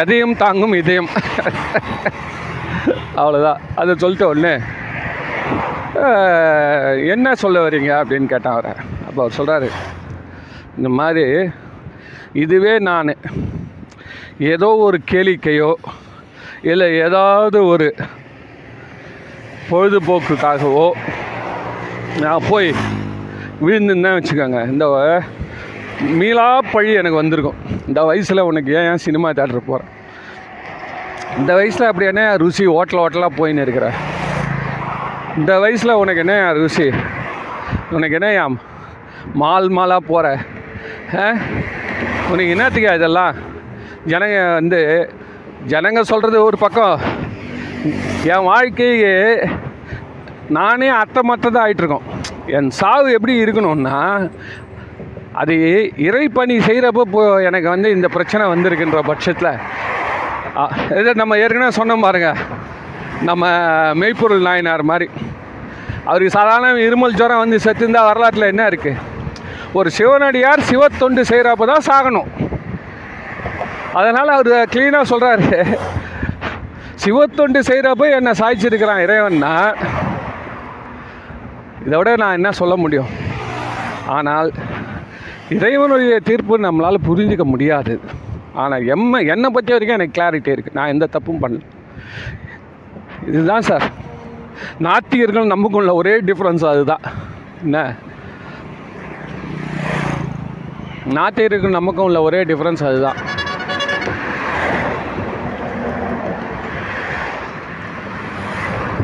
எதையும் 0.00 0.36
தாங்கும் 0.42 0.74
இதயம். 0.80 1.10
அவ்வளோதான் 3.20 3.62
அதை 3.80 3.94
சொல்லிட்டு 4.02 4.28
ஒன்று 4.32 4.52
என்ன 7.14 7.34
சொல்ல 7.42 7.68
வரீங்க 7.68 7.90
அப்படின்னு 8.00 8.28
கேட்டான் 8.32 8.56
அவரை. 8.56 8.72
அப்போ 9.08 9.20
அவர் 9.22 9.36
சொல்கிறாரு 9.38 9.68
இந்த 10.76 10.88
மாதிரி 10.98 11.24
இதுவே 12.42 12.74
நான். 12.88 13.12
ஏதோ 14.52 14.68
ஒரு 14.86 14.98
கேளிக்கையோ 15.12 15.72
இல்லை 16.72 16.88
ஏதாவது 17.06 17.58
ஒரு 17.72 17.88
பொழுதுபோக்குக்காகவோ 19.70 20.86
நான் 22.24 22.46
போய் 22.48 22.70
விழுந்துன்னு 23.64 24.16
வச்சுக்கோங்க. 24.18 24.60
இந்த 24.74 24.86
மீளா 26.20 26.48
பழி 26.72 26.92
எனக்கு 27.00 27.22
வந்திருக்கும். 27.22 27.58
இந்த 27.88 28.02
வயசில் 28.10 28.46
உனக்கு 28.50 28.70
ஏன் 28.78 28.88
ஏன் 28.90 29.04
சினிமா 29.06 29.30
தேட்டர் 29.30 29.68
போகிறேன் 29.70 29.90
இந்த 31.40 31.52
வயசில் 31.58 31.90
அப்படி 31.90 32.06
என்ன 32.12 32.22
ருசி 32.42 32.64
ஹோட்டல் 32.76 33.02
ஹோட்டலாக 33.02 33.38
போயின்னு 33.40 33.64
இருக்கிற? 33.66 33.88
இந்த 35.38 35.52
வயசில் 35.62 35.98
உனக்கு 36.02 36.22
என்ன 36.24 36.36
ருசி? 36.58 36.86
உனக்கு 37.96 38.16
என்ன 38.18 38.28
மால் 39.40 39.68
மாலாக 39.76 40.08
போகிற 40.10 40.26
உனக்கு 42.32 42.50
என்னத்துக்கா 42.54 42.92
இதெல்லாம்? 42.98 43.34
ஜனங்க 44.12 44.38
வந்து 44.58 44.80
ஜனங்க 45.72 46.00
சொல்கிறது 46.10 46.38
ஒரு 46.48 46.58
பக்கம். 46.64 46.96
என் 48.32 48.48
வாழ்க்கையே 48.52 49.14
நானே 50.58 50.88
அர்த்தமற்றதாக 51.00 51.64
ஆகிட்டுருக்கோம் 51.64 52.08
என் 52.56 52.70
சாவு 52.80 53.08
எப்படி 53.16 53.34
இருக்கணும்னா 53.44 53.98
அது 55.42 55.54
இறைப்பணி 56.08 56.54
செய்கிறப்போ 56.68 57.02
இப்போ 57.08 57.22
எனக்கு 57.48 57.68
வந்து 57.74 57.90
இந்த 57.96 58.08
பிரச்சனை 58.16 58.46
வந்திருக்குன்ற 58.52 59.02
பட்சத்தில். 59.10 59.52
இதை 60.90 60.98
இது 61.00 61.20
நம்ம 61.22 61.36
ஏற்கனவே 61.44 61.78
சொன்னோம் 61.80 62.06
பாருங்கள் 62.06 62.40
நம்ம 63.28 63.44
மெய்ப்பொருள் 64.00 64.46
நாயனார் 64.48 64.82
மாதிரி. 64.90 65.06
அவருக்கு 66.08 66.36
சாதாரண 66.38 66.68
இருமல் 66.88 67.16
ஜுரம் 67.20 67.42
வந்து 67.42 67.58
செத்துருந்தால் 67.64 68.08
வரலாற்றில் 68.08 68.50
என்ன 68.52 68.62
இருக்குது 68.70 69.02
ஒரு 69.78 69.88
சிவனடியார் 69.96 70.68
சிவத்தொண்டு 70.70 71.22
செய்கிறப்ப 71.30 71.66
தான் 71.72 71.88
சாகணும். 71.88 72.30
அதனால் 73.98 74.34
அவர் 74.36 74.52
க்ளீனாக 74.72 75.10
சொல்கிறாரு 75.12 75.48
சிவத்தொண்டு 77.04 77.58
செய்கிறப்ப 77.70 78.08
என்னை 78.18 78.32
சாய்ச்சிருக்கிறான் 78.40 79.04
இறைவன்னா 79.06 79.52
இதை 81.84 81.96
விட 81.98 82.10
நான் 82.22 82.38
என்ன 82.38 82.50
சொல்ல 82.60 82.74
முடியும்? 82.84 83.10
ஆனால் 84.16 84.48
இறைவனுடைய 85.56 86.16
தீர்ப்பு 86.28 86.56
நம்மளால் 86.66 87.06
புரிஞ்சிக்க 87.08 87.44
முடியாது. 87.52 87.94
ஆனால் 88.62 88.86
எம்ம 88.94 89.22
என்னை 89.34 89.48
பற்றி 89.56 89.72
வரைக்கும் 89.74 89.98
எனக்கு 89.98 90.16
கிளாரிட்டி 90.18 90.52
இருக்குது 90.54 90.76
நான் 90.78 90.92
எந்த 90.94 91.08
தப்பும் 91.14 91.42
பண்ணல. 91.44 91.62
இதுதான் 93.32 93.62
சார். 93.62 93.84
நாத்திகர்கள் 94.82 95.52
நமக்கும் 95.54 95.80
உள்ள 95.80 95.94
ஒரே 95.94 96.14
டிஃப்ரென்ஸ் 96.20 96.64
அதுதான். 96.68 97.04
என்ன? 97.62 97.94
நாத்திகர்கள் 101.08 101.76
நமக்கும் 101.78 102.04
உள்ள 102.04 102.22
ஒரே 102.22 102.44
டிஃப்ரென்ஸ் 102.44 102.84
அதுதான். 102.90 103.18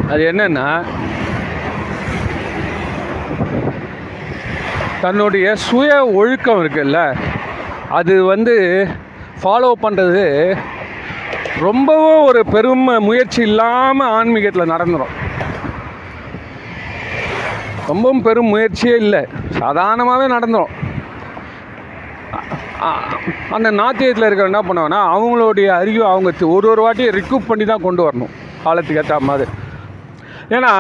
அது 0.08 0.24
என்னன்னா 0.32 0.82
தன்னுடைய 5.00 5.56
சுய 5.56 6.06
ஒழுக்கம் 6.06 6.60
இருக்குல்ல 6.60 7.16
அது 7.88 8.24
வந்து 8.24 8.54
ஃபாலோ 9.42 9.72
பண்ணுறது 9.82 10.24
ரொம்பவும் 11.64 12.24
ஒரு 12.28 12.40
பெரும் 12.54 12.88
முயற்சி 13.06 13.40
இல்லாமல் 13.48 14.12
ஆன்மீகத்தில் 14.16 14.72
நடந்துடும் 14.72 15.14
ரொம்பவும் 17.90 18.22
பெரும் 18.26 18.50
முயற்சியே 18.52 18.94
இல்லை. 19.04 19.22
சாதாரணமாகவே 19.60 20.26
நடந்துடும் 20.34 20.74
அந்த 23.56 23.68
நாத்தியத்தில் 23.80 24.26
இருக்கிற 24.28 24.50
என்ன 24.50 24.62
பண்ணுவாங்கன்னா 24.66 25.02
அவங்களுடைய 25.16 25.68
அறிவு 25.80 26.02
அவங்க 26.12 26.30
ஒரு 26.56 26.66
ஒரு 26.72 26.80
வாட்டியும் 26.86 27.16
ரிக்ரூட் 27.18 27.48
பண்ணி 27.50 27.64
தான் 27.70 27.84
கொண்டு 27.86 28.02
வரணும். 28.06 28.34
காலத்துக்கு 28.64 29.00
ஏற்ற 29.02 29.18
மாதிரி. 29.28 29.46
ஏன்னா 30.56 30.72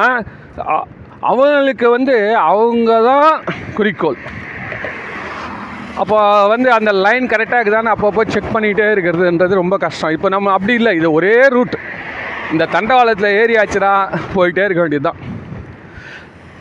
அவங்களுக்கு 1.30 1.86
வந்து 1.96 2.16
அவங்க 2.50 2.90
தான் 3.10 3.30
குறிக்கோள். 3.76 4.18
அப்போ 6.02 6.16
வந்து 6.52 6.68
அந்த 6.78 6.90
லைன் 7.04 7.26
கரெக்டாக 7.32 7.60
இருக்குதான்னு 7.60 7.92
அப்பப்போ 7.94 8.22
செக் 8.34 8.52
பண்ணிகிட்டே 8.54 8.86
இருக்கிறதுன்றது 8.94 9.60
ரொம்ப 9.62 9.76
கஷ்டம். 9.84 10.14
இப்போ 10.16 10.28
நம்ம 10.34 10.52
அப்படி 10.56 10.74
இல்லை 10.80 10.92
இது 10.98 11.08
ஒரே 11.18 11.36
ரூட் 11.54 11.76
இந்த 12.54 12.64
தண்டவாளத்தில் 12.74 13.36
ஏறி 13.40 13.54
போயிட்டே 14.36 14.64
இருக்க 14.66 14.80
வேண்டியது 14.82 15.06
தான் 15.08 15.20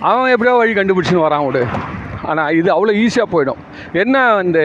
அவன் 0.09 0.31
எப்படியோ 0.35 0.55
வழி 0.61 0.73
கண்டுபிடிச்சின்னு 0.77 1.25
வரான் 1.25 1.45
விடு. 1.47 1.63
ஆனால் 2.29 2.53
இது 2.59 2.69
அவ்வளோ 2.75 2.93
ஈஸியாக 3.03 3.27
போயிடும். 3.33 3.59
என்ன 4.03 4.15
வந்து 4.39 4.63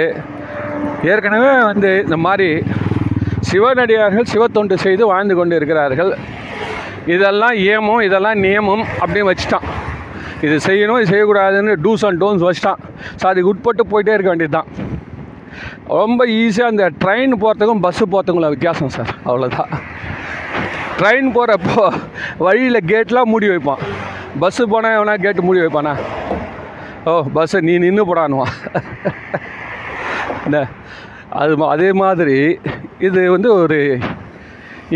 ஏற்கனவே 1.12 1.52
வந்து 1.70 1.90
இந்த 2.06 2.16
மாதிரி 2.26 2.48
சிவனடியார்கள் 3.48 4.30
சிவத்தொண்டு 4.32 4.74
செய்து 4.84 5.04
வாழ்ந்து 5.12 5.34
கொண்டு 5.38 5.58
இருக்கிறார்கள் 5.60 6.12
இதெல்லாம் 7.14 7.56
ஏமம் 7.74 8.02
இதெல்லாம் 8.08 8.40
நியமம் 8.44 8.84
அப்படின்னு 9.02 9.30
வச்சுட்டான். 9.30 9.66
இது 10.46 10.56
செய்யணும் 10.68 10.98
இது 11.00 11.10
செய்யக்கூடாதுன்னு 11.12 11.72
டூஸ் 11.84 12.04
அண்ட் 12.08 12.20
டோன்ஸ் 12.22 12.44
வச்சிட்டான். 12.46 12.80
ஸோ 13.20 13.24
அதுக்கு 13.30 13.50
உட்பட்டு 13.52 13.82
போயிட்டே 13.92 14.14
இருக்க 14.16 14.30
வேண்டியது 14.32 14.56
தான் 14.58 14.68
ரொம்ப 16.00 16.20
ஈஸியாக 16.40 16.72
அந்த 16.72 16.84
ட்ரெயின் 17.02 17.32
போகிறதுக்கும் 17.42 17.82
பஸ்ஸு 17.84 18.04
போகிறதுக்குள்ள 18.12 18.48
வித்தியாசம் 18.54 18.94
சார் 18.96 19.12
அவ்வளோதான் 19.28 19.70
ட்ரெயின் 20.98 21.28
போகிறப்போ 21.36 21.84
வழியில் 22.46 22.86
கேட்லாம் 22.92 23.30
மூடி 23.32 23.46
வைப்பான். 23.52 23.82
பஸ்ஸு 24.42 24.64
போனால் 24.72 24.96
எவனா 24.96 25.14
கேட்டு 25.24 25.46
மூடி 25.46 25.60
வைப்பானா? 25.62 25.92
ஓ 27.10 27.12
பஸ்ஸு 27.36 27.64
நீ 27.68 27.74
நின்று 27.84 28.02
போடானுவான் 28.10 28.54
என்ன 30.46 30.58
அது 31.40 31.52
அதே 31.74 31.88
மாதிரி 32.02 32.36
இது 33.06 33.20
வந்து 33.34 33.48
ஒரு 33.62 33.78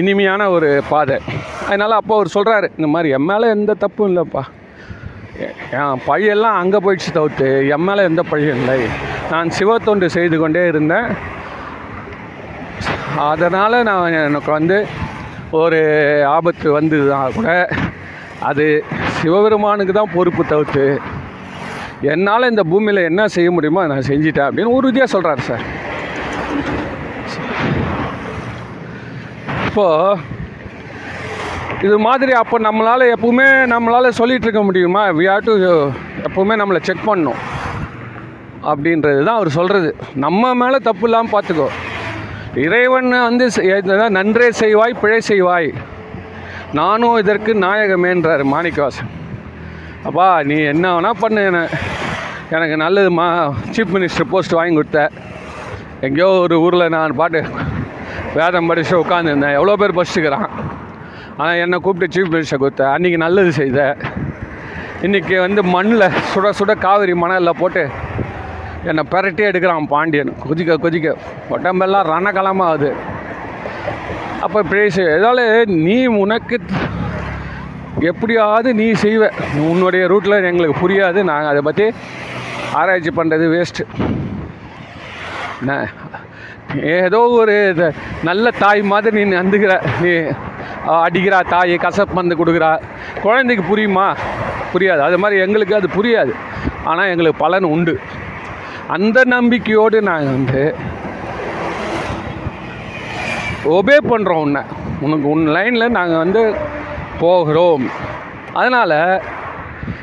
இனிமையான 0.00 0.50
ஒரு 0.56 0.68
பாதை. 0.92 1.16
அதனால் 1.68 2.00
அப்போ 2.00 2.14
அவர் 2.18 2.34
சொல்கிறாரு 2.36 2.68
இந்த 2.78 2.88
மாதிரி 2.94 3.14
என் 3.16 3.28
மேலே 3.30 3.48
எந்த 3.56 3.72
தப்பும் 3.82 4.08
இல்லைப்பா. 4.10 4.42
பழியெல்லாம் 6.08 6.58
அங்கே 6.62 6.78
போயிடுச்சு 6.84 7.10
தவிர்த்து 7.18 7.48
என் 7.74 7.86
மேலே 7.86 8.02
எந்த 8.10 8.22
பழியும் 8.30 8.58
இல்லை. 8.60 8.78
நான் 9.32 9.54
சிவத்தொண்டு 9.58 10.06
செய்து 10.16 10.36
கொண்டே 10.42 10.62
இருந்தேன். 10.72 11.08
அதனால் 13.30 13.76
நான் 13.88 14.18
எனக்கு 14.28 14.50
வந்து 14.58 14.76
ஒரு 15.62 15.80
ஆபத்து 16.36 16.68
வந்ததுதான் 16.76 17.36
கூட 17.38 17.50
அது 18.50 18.64
சிவபெருமானுக்கு 19.18 19.94
தான் 19.98 20.14
பொறுப்பு 20.14 20.42
தவிர்த்து 20.52 20.86
என்னால் 22.12 22.50
இந்த 22.52 22.62
பூமியில் 22.70 23.08
என்ன 23.10 23.22
செய்ய 23.34 23.50
முடியுமோ 23.56 23.82
நான் 23.92 24.08
செஞ்சிட்டேன் 24.10 24.48
அப்படின்னு 24.48 24.76
உறுதியாக 24.78 25.12
சொல்கிறாரு 25.14 25.42
சார். 25.50 25.64
இப்போது 29.66 30.32
இது 31.82 31.98
மாதிரி 31.98 32.32
அப்போ 32.32 32.58
நம்மளால் 32.58 33.12
எப்பவுமே 33.12 33.66
நம்மளால் 33.66 34.10
சொல்லிகிட்டு 34.18 34.42
இருக்க 34.42 34.62
முடியுமா? 34.62 35.08
வி 35.08 35.38
ஹேவ் 35.38 35.44
டு 35.44 35.90
எப்பவுமே 36.22 36.56
நம்மளை 36.56 36.82
செக் 36.82 37.06
பண்ணணும். 37.06 37.34
அப்படின்றது 38.62 39.24
தான் 39.24 39.34
அவர் 39.34 39.48
சொல்கிறது 39.48 39.96
நம்ம 40.14 40.54
மேலே 40.54 40.76
தப்பு 40.76 41.00
இல்லாமல் 41.02 41.42
பார்த்துக்கோ 41.42 41.66
இறைவன் 42.54 43.08
வந்து 43.08 43.50
நன்றே 44.10 44.50
செய்வாய் 44.50 44.94
பிழை 45.00 45.20
செய்வாய். 45.28 45.74
நானும் 46.72 47.16
இதற்கு 47.16 47.54
நாயகமேன்றார் 47.54 48.44
மாணிக்கவாசன். 48.44 49.10
அப்பா 50.04 50.42
நீ 50.42 50.60
என்ன 50.60 51.00
வேணால் 51.00 51.10
பண்ணு 51.10 51.44
என்ன- 51.44 51.68
எனக்கு 52.50 52.76
நல்லதுமா 52.76 53.54
சீஃப் 53.70 53.94
மினிஸ்டர் 53.94 54.28
போஸ்ட் 54.30 54.52
வாங்கி 54.52 54.74
கொடுத்த. 54.74 55.10
எங்கேயோ 56.00 56.28
ஒரு 56.28 56.60
ஊரில் 56.60 56.88
நான் 56.88 57.14
பாட்டு 57.14 57.44
வேதம் 58.34 58.66
படிச்சு 58.66 59.04
உட்காந்துருந்தேன் 59.04 59.52
எவ்வளோ 59.52 59.76
பேர் 59.76 59.94
படிச்சுக்கிறான்? 59.94 60.48
ஆனால் 61.40 61.60
என்னை 61.62 61.76
கூப்பிட்டு 61.84 62.14
சீஃப் 62.14 62.32
மினிஸ்டர் 62.34 62.62
கொடுத்த. 62.62 62.82
அன்றைக்கி 62.94 63.18
நல்லது 63.24 63.50
செய்த. 63.60 63.80
இன்றைக்கி 65.06 65.34
வந்து 65.44 65.62
மண்ணில் 65.74 66.14
சுட 66.32 66.50
சுட 66.58 66.72
காவிரி 66.84 67.14
மணலில் 67.22 67.58
போட்டு 67.60 67.82
என்னை 68.90 69.02
பெரட்டி 69.12 69.42
எடுக்கிறான் 69.48 69.90
பாண்டியன். 69.94 70.32
கொதிக்க 70.44 70.76
கொதிக்க. 70.84 71.16
உடம்பெல்லாம் 71.54 72.08
ரணகலமாக 72.12 72.70
ஆகுது 72.70 72.90
அப்போ 74.46 74.60
பேசு 74.74 75.02
இதால் 75.16 75.44
நீ 75.86 75.98
உனக்கு 76.22 76.56
எப்படியாவது 78.10 78.68
நீ 78.80 78.86
செய்வ. 79.04 79.24
உன்னுடைய 79.70 80.04
ரூட்டில் 80.12 80.48
எங்களுக்கு 80.50 80.76
புரியாது. 80.82 81.20
நாங்கள் 81.30 81.52
அதை 81.52 81.62
பற்றி 81.68 81.86
ஆராய்ச்சி 82.80 83.12
பண்ணுறது 83.18 83.46
வேஸ்ட்டு 83.54 83.84
ஏதோ 86.98 87.20
ஒரு 87.40 87.56
நல்ல 88.28 88.46
தாய் 88.62 88.82
மாதிரி 88.92 89.16
நீ 89.18 89.24
நந்துக்கிற 89.38 89.74
நீ 90.02 90.12
அடிக்கிறா 90.86 91.48
தாய் 91.48 91.76
கசப்பு 91.76 92.14
மருந்து 92.14 92.38
கொடுக்குறா. 92.40 92.80
குழந்தைக்கு 93.22 93.76
புரியுமா? 93.76 94.16
புரியாது. 94.74 94.98
அது 94.98 95.18
மாதிரி 95.18 95.40
எங்களுக்கு 95.40 95.74
அது 95.74 95.88
புரியாது. 95.96 96.32
ஆனால் 96.84 97.08
எங்களுக்கு 97.08 97.38
பலன் 97.38 97.64
உண்டு. 97.64 98.00
அந்த 98.86 99.22
நம்பிக்கையோடு 99.24 100.02
நாங்கள் 100.02 100.36
வந்து 100.36 100.74
ஒபே 103.64 103.96
பண்ணுறோம் 104.10 104.42
உன்னை. 104.46 104.62
உனக்கு 105.00 105.28
உன் 105.30 105.46
லைனில் 105.48 105.94
நாங்கள் 105.98 106.22
வந்து 106.24 106.54
போகிறோம். 107.18 107.90
அதனால் 108.52 109.22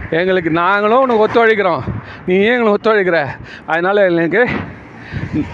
எங்களுக்கு 0.10 0.52
நாங்களும் 0.52 1.02
உனக்கு 1.02 1.26
ஒத்துழைக்கிறோம். 1.28 1.84
நீ 2.26 2.36
ஏன் 2.36 2.54
எங்களுக்கு 2.56 2.78
ஒத்துழைக்கிற? 2.78 3.20
அதனால் 3.66 3.98
எங்களுக்கு 3.98 4.42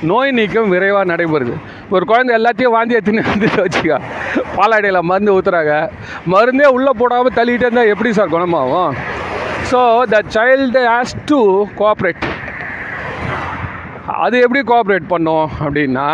நோய் 0.10 0.32
நீக்கம் 0.38 0.72
விரைவாக 0.74 1.06
நடைபெறுது. 1.12 1.56
ஒரு 1.96 2.04
குழந்தை 2.10 2.32
எல்லாத்தையும் 2.38 2.76
வாந்தி 2.76 2.96
எடுத்துன்னு 2.98 3.24
வந்து 3.32 3.48
வச்சுக்கோ. 3.64 3.98
பாலாடையில் 4.56 5.08
மருந்து 5.10 5.36
ஊற்றுறாங்க 5.38 5.74
மருந்தே 6.34 6.68
உள்ளே 6.78 6.92
போடாமல் 7.02 7.36
தள்ளிக்கிட்டே 7.38 7.68
இருந்தால் 7.68 7.92
எப்படி 7.94 8.12
சார் 8.18 8.34
குணமாகும்? 8.36 8.96
So 9.72 9.80
the 10.14 10.22
child 10.36 10.82
has 10.94 11.16
to 11.32 11.40
cooperate 11.82 12.26
அது 14.26 14.36
எப்படி 14.46 14.62
கோஆப்ரேட் 14.72 15.08
பண்ணும் 15.14 15.48
அப்படின்னா 15.64 16.08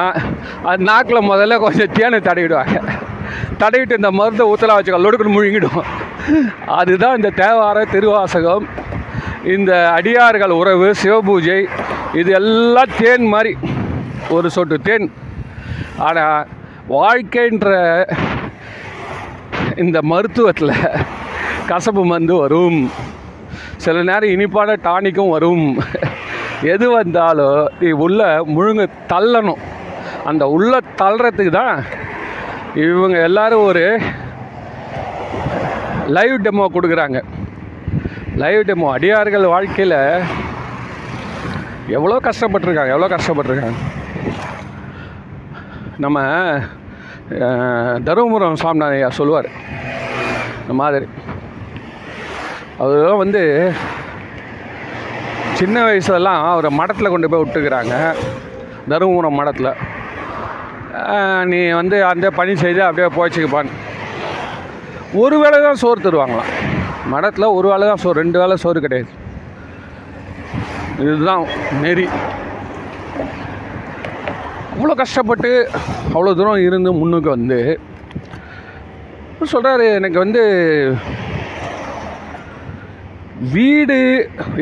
அது 0.70 0.88
நாக்கில் 0.90 1.28
முதல்ல 1.32 1.58
கொஞ்சம் 1.66 1.94
தேனை 1.98 2.20
தடவிடுவாங்க. 2.28 2.78
தடவிட்டு 3.62 4.00
இந்த 4.00 4.12
மருந்தை 4.20 4.46
ஊற்றலாம் 4.52 4.80
வச்சுக்கோ 4.80 5.04
லொடுக்குன்னு 5.06 5.36
முழுங்கிடும். 5.38 5.84
அதுதான் 6.80 7.18
இந்த 7.20 7.32
தேவார 7.42 7.86
திருவாசகம். 7.94 8.66
இந்த 9.56 9.72
அடியார்கள் 9.98 10.60
உறவு 10.62 10.88
சிவபூஜை 11.02 11.62
இது 12.20 12.32
எல்லாம் 12.40 12.94
தேன் 13.00 13.26
மாதிரி. 13.34 13.52
ஒரு 14.36 14.48
சொட்டு 14.56 14.76
தேன். 14.88 15.08
ஆனால் 16.08 16.48
வாழ்க்கைன்ற 16.96 17.70
இந்த 19.84 19.98
மருத்துவத்தில் 20.12 20.76
கசப்பு 21.70 22.02
மருந்து 22.12 22.36
வரும். 22.44 22.80
சில 23.84 24.04
நேரம் 24.10 24.34
இனிப்பான 24.36 24.76
டானிக்கும் 24.88 25.34
வரும். 25.36 25.66
எது 26.74 26.86
வந்தாலும் 26.98 27.62
நீ 27.80 27.90
உள்ள 28.06 28.22
முழுங்க 28.56 28.84
தள்ளணும். 29.14 29.64
அந்த 30.30 30.44
உள்ள 30.56 30.74
தள்ளுறதுக்கு 31.02 31.54
தான் 31.62 31.78
இவங்க 32.84 33.18
எல்லாரும் 33.30 33.66
ஒரு 33.70 33.86
லைவ் 36.18 36.38
டெமோ 36.46 36.66
கொடுக்குறாங்க. 36.76 37.20
லைவ் 38.44 38.68
டெமோ 38.70 38.88
அடியார்கள் 38.96 39.54
வாழ்க்கையில் 39.56 40.00
எவ்வளோ 41.98 42.18
கஷ்டப்பட்டிருக்காங்க 42.28 42.94
எவ்வளோ 42.94 43.10
கஷ்டப்பட்டிருக்காங்க? 43.14 43.80
நம்ம 46.04 46.20
தருமபுரம் 48.08 48.62
சாமிநாத 48.62 48.96
ஐயா 48.98 49.10
சொல்லுவார் 49.18 49.50
இந்த 50.62 50.74
மாதிரி. 50.82 51.08
அதெல்லாம் 52.84 53.22
வந்து 53.24 53.42
சின்ன 55.60 55.78
வயசுலலாம் 55.88 56.44
அவரை 56.52 56.70
மடத்தில் 56.80 57.12
கொண்டு 57.14 57.30
போய் 57.32 57.44
விட்டுக்கிறாங்க 57.44 57.96
தருமபுரம் 58.92 59.40
மடத்தில். 59.40 59.72
நீ 61.52 61.60
வந்து 61.80 61.98
அந்த 62.12 62.28
பணி 62.40 62.54
செய்து 62.64 62.82
அப்படியே 62.88 63.10
போய்ச்சிக்கப்பான்னு 63.18 63.82
ஒரு 65.24 65.38
வேளை 65.44 65.58
தான் 65.68 65.82
சோறு 65.84 66.00
தருவாங்களாம். 66.06 66.54
மடத்தில் 67.14 67.54
ஒரு 67.58 67.68
வேளை 67.72 67.86
தான் 67.92 68.02
சோறு 68.04 68.22
ரெண்டு 68.24 68.40
வேளை 68.42 68.58
சோறு 68.64 68.86
கிடையாது. 68.86 69.12
இதுதான் 71.02 71.44
நெறி. 71.84 72.06
அவ்வளோ 74.74 74.94
கஷ்டப்பட்டு 75.02 75.50
அவ்வளோ 76.14 76.34
தூரம் 76.38 76.64
இருந்து 76.68 76.92
முன்னுக்கு 77.00 77.30
வந்து 77.36 77.60
சொல்கிறாரு 79.52 79.86
எனக்கு 80.00 80.18
வந்து 80.24 80.44
வீடு 83.56 83.98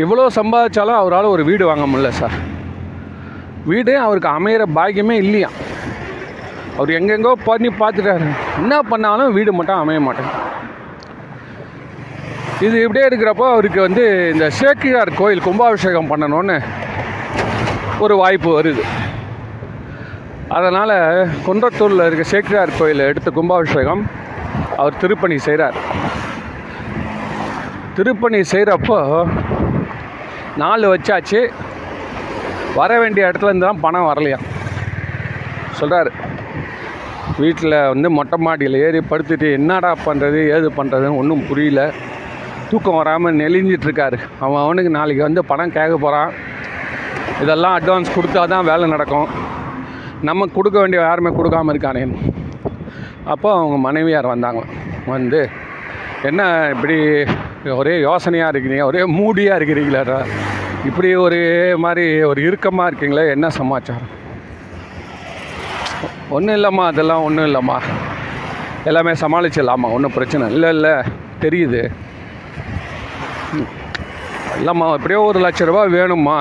எவ்வளோ 0.04 0.24
சம்பாதிச்சாலும் 0.38 1.00
அவரால் 1.02 1.34
ஒரு 1.34 1.44
வீடு 1.50 1.64
வாங்க 1.70 1.86
முடியல 1.88 2.12
சார். 2.20 2.38
வீடு 3.72 3.94
அவருக்கு 4.06 4.30
அமையிற 4.38 4.64
பாக்கியமே 4.78 5.18
இல்லையா 5.24 5.50
அவர் 6.78 6.96
எங்கெங்கோ 7.00 7.34
பண்ணி 7.50 7.70
பார்த்துட்டாரு. 7.82 8.28
என்ன 8.62 8.82
பண்ணாலும் 8.92 9.36
வீடு 9.38 9.52
மட்டும் 9.58 9.82
அமைய 9.82 10.02
மாட்டேன் 10.08 10.32
இது 12.66 12.76
இப்படியே 12.84 13.06
இருக்கிறப்போ 13.10 13.46
அவருக்கு 13.54 13.80
வந்து 13.86 14.04
இந்த 14.34 14.46
சேக்கிழார் 14.58 15.12
கோயில் 15.20 15.46
கும்பாபிஷேகம் 15.46 16.10
பண்ணணும்னு 16.12 16.58
ஒரு 18.06 18.16
வாய்ப்பு 18.22 18.50
வருது. 18.58 18.84
அதனால் 20.58 20.96
குன்றத்தூரில் 21.46 22.06
இருக்க 22.08 22.24
சேக்கிழார் 22.34 22.78
கோயிலை 22.80 23.04
எடுத்த 23.12 23.30
கும்பாபிஷேகம் 23.38 24.04
அவர் 24.82 25.00
திருப்பணி 25.04 25.38
செய்கிறார் 25.48 25.78
திருப்பணி 27.98 28.40
செய்கிறப்போ 28.54 29.00
நாலு 30.64 30.86
வச்சாச்சு. 30.94 31.42
வர 32.80 32.92
வேண்டிய 33.02 33.30
இடத்துல 33.30 33.52
இருந்து 33.52 33.70
தான் 33.70 33.84
பணம் 33.86 34.10
வரலையா? 34.12 34.40
சொல்கிறார் 35.80 36.12
வீட்டில் 37.42 37.78
வந்து 37.94 38.08
மொட்டை 38.20 38.38
மாடியில் 38.46 38.82
ஏறி 38.86 39.02
படுத்துட்டு 39.12 39.48
என்னடா 39.58 39.92
பண்ணுறது 40.08 40.40
ஏது 40.56 40.68
பண்ணுறதுன்னு 40.80 41.20
ஒன்றும் 41.22 41.46
புரியல. 41.50 41.82
தூக்கம் 42.72 43.00
வராமல் 43.00 43.38
நெளிஞ்சிட்ருக்காரு 43.42 44.18
அவன் 44.44 44.64
அவனுக்கு 44.66 44.92
நாளைக்கு 44.98 45.24
வந்து 45.28 45.42
பணம் 45.52 45.74
கேட்க 45.78 45.96
போகிறான் 45.98 46.32
இதெல்லாம் 47.44 47.76
அட்வான்ஸ் 47.78 48.16
கொடுத்தா 48.16 48.42
தான் 48.54 48.68
வேலை 48.70 48.86
நடக்கும். 48.94 49.28
நம்ம 50.28 50.48
கொடுக்க 50.58 50.78
வேண்டிய 50.80 51.02
யாருமே 51.02 51.30
கொடுக்காம 51.38 51.74
இருக்கானே. 51.74 52.04
அப்போ 53.34 53.50
அவங்க 53.58 53.78
மனைவியார் 53.88 54.34
வந்தாங்க. 54.34 54.62
வந்து 55.14 55.42
என்ன 56.30 56.42
இப்படி 56.74 56.98
ஒரே 57.80 57.94
யோசனையாக 58.08 58.52
இருக்கிறீங்க? 58.54 58.86
ஒரே 58.92 59.02
மூடியாக 59.18 59.60
இருக்கிறீங்களா 59.60 60.20
இப்படி 60.90 61.10
ஒரு 61.24 61.40
மாதிரி 61.84 62.06
ஒரு 62.24 62.40
இறுக்கமாக 62.48 62.90
இருக்கீங்களே? 62.90 63.26
என்ன 63.36 63.50
சமாச்சாரம்? 63.50 64.12
ஒன்றும் 66.36 66.56
இல்லைம்மா 66.60 66.86
அதெல்லாம் 66.92 67.26
ஒன்றும் 67.28 67.48
இல்லைம்மா. 67.50 67.78
எல்லாமே 68.90 69.12
சமாளிச்சிடலாமா? 69.24 69.90
ஒன்றும் 69.96 70.16
பிரச்சனை 70.18 70.46
இல்லை 70.54 70.70
இல்லை. 70.70 70.94
தெரியுது. 71.44 71.82
இல்லைம்மா 74.60 74.86
எப்படியோ 74.98 75.20
ஒரு 75.30 75.40
லட்ச 75.46 75.66
ரூபா 75.70 75.82
வேணும்மா. 75.98 76.38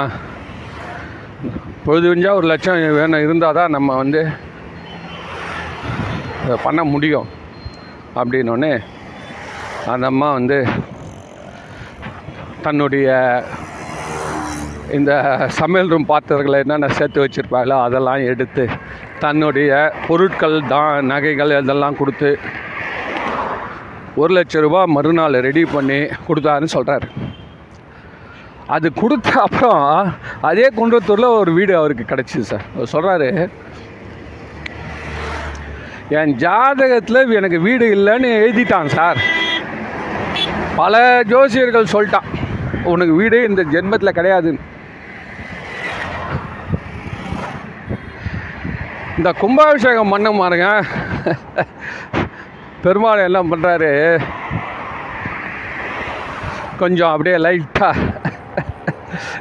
பொழுதுவிஞ்சால் 1.85 2.39
ஒரு 2.39 2.47
லட்சம் 2.53 2.81
வேணும் 2.99 3.25
இருந்தால் 3.27 3.59
தான் 3.59 3.75
நம்ம 3.77 3.97
வந்து 4.03 4.21
அதை 6.43 6.57
பண்ண 6.67 6.81
முடியும். 6.93 7.29
அப்படின்னோடனே 8.21 8.73
அந்த 9.93 10.07
அம்மா 10.13 10.29
வந்து 10.39 10.59
தன்னுடைய 12.67 13.09
இந்த 14.99 15.13
சமையல் 15.61 15.91
ரூம் 15.93 16.11
பாத்திரங்களை 16.13 16.59
என்னென்ன 16.63 16.89
சேர்த்து 16.99 17.23
வச்சுருப்பாங்களோ 17.25 17.77
அதெல்லாம் 17.87 18.23
எடுத்து 18.31 18.65
தன்னுடைய 19.25 19.71
பொருட்கள் 20.07 20.57
தான் 20.75 21.07
நகைகள் 21.13 21.59
இதெல்லாம் 21.61 21.99
கொடுத்து 22.01 22.31
ஒரு 24.15 24.33
லட்ச 24.37 24.61
ரூபா 24.61 24.85
மறுநாள் 24.95 25.37
ரெடி 25.49 25.65
பண்ணி 25.65 25.99
கொடுத்தாருன்னு 26.29 26.75
சொல்கிறாரு 26.77 27.09
அது 28.67 28.93
கொடுத்த 28.93 29.31
அப்புறம் 29.41 29.85
அதே 30.49 30.67
குன்றத்தூரில் 30.77 31.37
ஒரு 31.39 31.53
வீடு 31.53 31.73
அவருக்கு 31.77 32.05
கிடச்சிது 32.11 32.47
சார். 32.51 32.65
அவர் 32.75 32.93
சொல்கிறாரு 32.93 33.29
என் 36.19 36.35
ஜாதகத்தில் 36.45 37.35
எனக்கு 37.39 37.61
வீடு 37.61 37.87
இல்லைன்னு 37.97 38.31
எழுதிட்டான் 38.43 38.93
சார். 38.97 39.21
பல 40.77 41.23
ஜோசியர்கள் 41.33 41.93
சொல்லிட்டான் 41.95 42.29
உனக்கு 42.93 43.15
வீடு 43.15 43.39
இந்த 43.49 43.63
ஜென்மத்தில் 43.75 44.17
கிடையாதுன்னு 44.19 44.67
இந்த 49.17 49.33
கும்பாபிஷேகம் 49.41 50.13
பண்ண 50.15 50.31
பாருங்க. 50.31 50.69
பெருமாள் 52.85 53.27
என்ன 53.29 53.41
பண்ணுறாரு 53.51 53.91
கொஞ்சம் 56.83 57.13
அப்படியே 57.13 57.37
லைட்டாக 57.47 58.05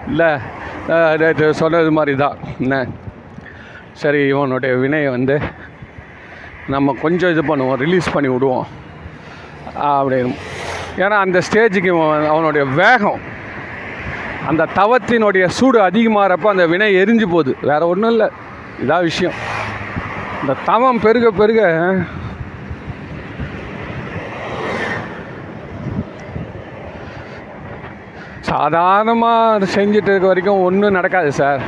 இல்லை 0.10 0.32
நேற்று 1.22 1.48
சொன்னது 1.62 1.92
மாதிரி 1.98 2.14
தான் 2.24 2.38
என்ன? 2.64 2.76
சரி 4.02 4.22
இவனுடைய 4.34 4.74
வினையை 4.84 5.10
வந்து 5.16 5.36
நம்ம 6.74 6.96
கொஞ்சம் 7.04 7.32
இது 7.34 7.44
பண்ணுவோம் 7.50 7.82
ரிலீஸ் 7.84 8.14
பண்ணி 8.16 8.30
விடுவோம். 8.34 8.68
அப்படின்னு. 9.98 10.34
ஏன்னா 11.04 11.18
அந்த 11.26 11.40
ஸ்டேஜுக்கு 11.48 11.92
இவன் 11.94 12.30
அவனுடைய 12.34 12.64
வேகம் 12.82 13.20
அந்த 14.50 14.68
தவத்தினுடைய 14.80 15.46
சூடு 15.58 15.80
அதிகமாகிறப்ப 15.88 16.54
அந்த 16.56 16.66
வினை 16.74 16.90
எரிஞ்சு 17.04 17.26
போகுது. 17.34 17.52
வேறு 17.70 17.90
ஒன்றும் 17.92 18.14
இல்லை. 18.16 18.28
இதான் 18.84 19.08
விஷயம். 19.10 19.38
இந்த 20.42 20.54
தவம் 20.70 21.02
பெருக 21.06 21.30
பெருக 21.42 21.62
சாதாரணமாக 28.50 29.68
செஞ்சுட்டு 29.76 30.12
இருக்க 30.12 30.28
வரைக்கும் 30.32 30.66
ஒன்றும் 30.68 30.98
நடக்காது 30.98 31.32
சார் 31.42 31.64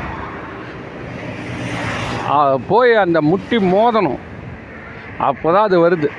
போய் 2.69 2.91
அந்த 3.03 3.19
முட்டி 3.29 3.57
மோதணும். 3.73 4.21
அப்போ 5.27 5.47
தான் 5.55 5.65
அது 5.67 5.77
வருது. 5.85 6.09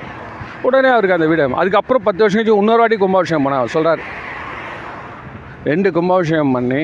உடனே 0.67 0.91
அவருக்கு 0.95 1.17
அந்த 1.19 1.29
வீடு. 1.31 1.47
அதுக்கப்புறம் 1.61 2.05
பத்து 2.09 2.23
வருஷம் 2.23 2.41
கழிச்சு 2.41 2.61
இன்னொரு 2.63 2.83
வாட்டி 2.83 2.99
கும்பாபிஷேகம் 3.05 3.47
பண்ண 3.47 3.65
சொல்கிறார் 3.77 4.03
ரெண்டு 5.71 5.89
கும்பாபிஷேகம் 5.97 6.55
பண்ணி 6.57 6.81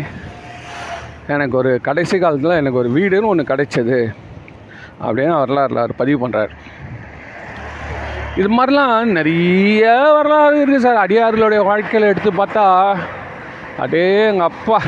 எனக்கு 1.34 1.54
ஒரு 1.60 1.70
கடைசி 1.88 2.16
காலத்தில் 2.18 2.58
எனக்கு 2.60 2.80
ஒரு 2.82 2.90
வீடுன்னு 2.96 3.30
ஒன்று 3.32 3.50
கிடைச்சது 3.50 3.98
அப்படின்னு 5.06 5.34
வரலாறுல 5.42 5.82
அவர் 5.84 6.00
பதிவு 6.00 6.18
பண்ணுறாரு 6.22 6.52
இது 8.40 8.48
மாதிரிலாம் 8.48 9.14
நிறைய 9.18 9.84
வரலாறு 10.16 10.58
இருக்குது 10.58 10.84
சார் 10.86 11.02
அடியார்களுடைய 11.04 11.60
வாழ்க்கையில் 11.70 12.10
எடுத்து 12.10 12.30
பார்த்தா 12.32 12.66
அடே 13.82 14.04
எங்கள் 14.30 14.48
அப்பா. 14.50 14.78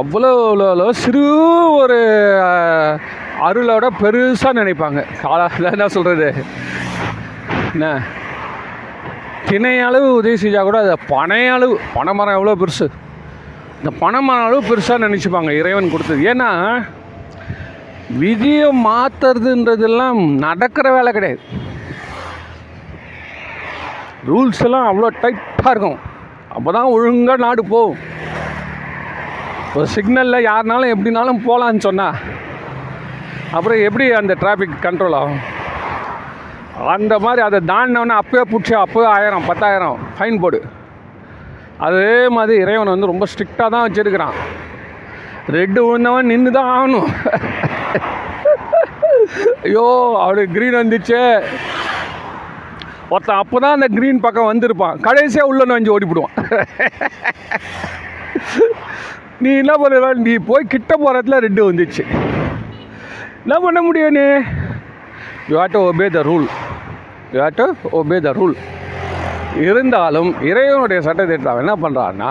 அவ்வளோ 0.00 0.28
அவ்வளோ 0.48 0.86
சிறு 1.04 1.22
ஒரு 1.80 1.98
அருளோட 3.46 3.86
பெருசாக 4.02 4.58
நினைப்பாங்க. 4.60 5.00
காலா 5.22 5.46
என்ன 5.70 5.88
சொல்கிறது 5.96 6.28
என்ன? 7.72 7.86
திணையளவு 9.48 10.08
உதவி 10.18 10.36
செஞ்சால் 10.42 10.68
கூட 10.68 10.78
அது 10.84 10.94
பனையளவு 11.14 11.74
பனைமரம் 11.96 12.38
எவ்வளோ 12.38 12.56
பெருசு. 12.62 12.86
இந்த 13.78 13.90
பனைமரம் 14.02 14.46
அளவு 14.46 14.62
பெருசாக 14.70 15.04
நினச்சிப்பாங்க 15.06 15.50
இறைவன் 15.60 15.92
கொடுத்தது. 15.94 16.22
ஏன்னா 16.32 16.50
விதியை 18.22 18.70
மாற்றுறதுன்றதெல்லாம் 18.88 20.22
நடக்கிற 20.46 20.86
வேலை 20.96 21.12
கிடையாது. 21.12 21.42
ரூல்ஸ் 24.30 24.64
எல்லாம் 24.66 24.88
அவ்வளோ 24.90 25.08
டைட்டாக 25.22 25.72
இருக்கும். 25.74 26.00
அப்போ 26.56 26.70
தான் 26.76 26.92
ஒழுங்காக 26.94 27.42
நாடு 27.44 27.62
போகும். 27.72 27.98
ஒரு 29.76 29.86
சிக்னலில் 29.94 30.46
யாருனாலும் 30.50 30.92
எப்படினாலும் 30.94 31.40
போகலான்னு 31.46 31.86
சொன்னால் 31.86 32.18
அப்புறம் 33.56 33.80
எப்படி 33.86 34.04
அந்த 34.20 34.32
டிராஃபிக் 34.42 34.76
கண்ட்ரோல் 34.86 35.16
ஆகும்? 35.20 35.42
அந்த 36.94 37.14
மாதிரி 37.24 37.40
அதை 37.46 37.58
தாண்டினவொன்னே 37.70 38.14
அப்போயே 38.20 38.44
பிடிச்சி 38.52 38.74
அப்போயே 38.84 39.08
ஆயிரம் 39.16 39.48
பத்தாயிரம் 39.50 39.98
ஃபைன் 40.16 40.40
போடு. 40.44 40.60
அதே 41.86 42.16
மாதிரி 42.36 42.54
இறைவன் 42.64 42.92
வந்து 42.92 43.10
ரொம்ப 43.12 43.26
ஸ்ட்ரிக்டாக 43.32 43.68
தான் 43.74 43.84
வச்சுருக்கிறான். 43.86 44.36
ரெட்டு 45.56 45.80
விழுந்தவன் 45.86 46.30
நின்று 46.32 46.50
தான் 46.58 46.72
ஆகணும். 46.76 47.10
ஐயோ 49.66 49.86
அவனுக்கு 50.24 50.54
க்ரீன் 50.56 50.80
வந்துச்சு. 50.80 51.20
ஒருத்தன் 53.14 53.40
அப்போ 53.42 53.56
தான் 53.64 53.76
அந்த 53.76 53.88
க்ரீன் 53.96 54.22
பக்கம் 54.26 54.50
வந்திருப்பான். 54.50 55.00
கடைசியாக 55.06 55.50
உள்ள 55.50 55.62
நுழைஞ்சு 55.70 55.94
ஓடிப்பிடுவான். 55.94 56.34
நீ 59.44 59.50
என்ன 59.62 59.72
பண்ணுற 59.82 60.10
நீ 60.26 60.34
போய் 60.50 60.72
கிட்ட 60.74 60.92
போகிறதுல 61.02 61.38
ரெண்டு 61.46 61.62
வந்துச்சு. 61.68 62.04
என்ன 63.44 63.56
பண்ண 63.64 63.78
முடியும் 63.86 64.16
நீ? 64.18 64.26
You 65.50 65.56
had 65.60 65.74
to 65.76 65.82
obey 65.90 66.06
the 66.16 66.20
rule 66.30 66.46
you 67.34 67.38
had 67.44 67.58
to 67.60 67.66
obey 68.00 68.18
the 68.26 68.32
rule 68.40 68.54
இருந்தாலும் 69.64 70.30
இறைவனுடைய 70.50 71.00
சட்டத்திட்டம் 71.06 71.60
என்ன 71.62 71.74
பண்ணுறான்னா 71.82 72.30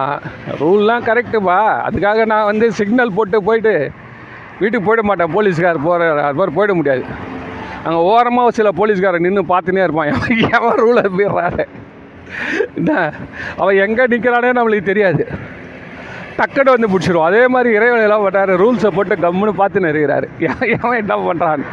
ரூல்லாம் 0.62 1.06
கரெக்டுப்பா 1.10 1.60
அதுக்காக 1.88 2.26
நான் 2.32 2.50
வந்து 2.52 2.66
சிக்னல் 2.80 3.16
போட்டு 3.18 3.38
போயிட்டு 3.50 3.76
வீட்டுக்கு 4.62 4.88
போயிட 4.88 5.04
மாட்டேன். 5.10 5.34
போலீஸ்கார் 5.36 5.86
போகிற 5.86 6.10
அது 6.28 6.40
மாதிரி 6.40 6.56
போயிட 6.58 6.74
முடியாது. 6.80 7.04
அங்கே 7.86 8.00
ஓரமாக 8.12 8.52
சில 8.58 8.70
போலீஸ்காரன் 8.80 9.26
நின்று 9.28 9.44
பார்த்துனே 9.54 9.82
இருப்பான். 9.86 10.12
எவன் 10.14 10.44
எவன் 10.58 10.80
ரூலை 10.84 11.04
போயிடுறாரு? 11.16 11.64
என்ன? 12.80 12.92
அவன் 13.62 13.80
எங்கே 13.86 14.04
நிற்கிறானே 14.12 14.52
நம்மளுக்கு 14.58 14.92
தெரியாது. 14.92 15.24
டக்குன்னு 16.38 16.76
வந்து 16.76 16.90
பிடிச்சிருவோம் 16.92 17.30
அதே 17.30 17.42
மாதிரி 17.54 17.70
இறைவன் 17.78 18.06
எல்லாம் 18.06 18.24
பண்ணுறாரு 18.26 18.54
ரூல்ஸை 18.62 18.92
போட்டு 18.98 19.16
கம்முன்னு 19.26 19.54
பார்த்துன்னு 19.62 19.92
இருக்கிறாரு. 19.94 20.28
எவன் 20.76 21.02
என்ன 21.02 21.16
பண்ணுறான்னு 21.28 21.68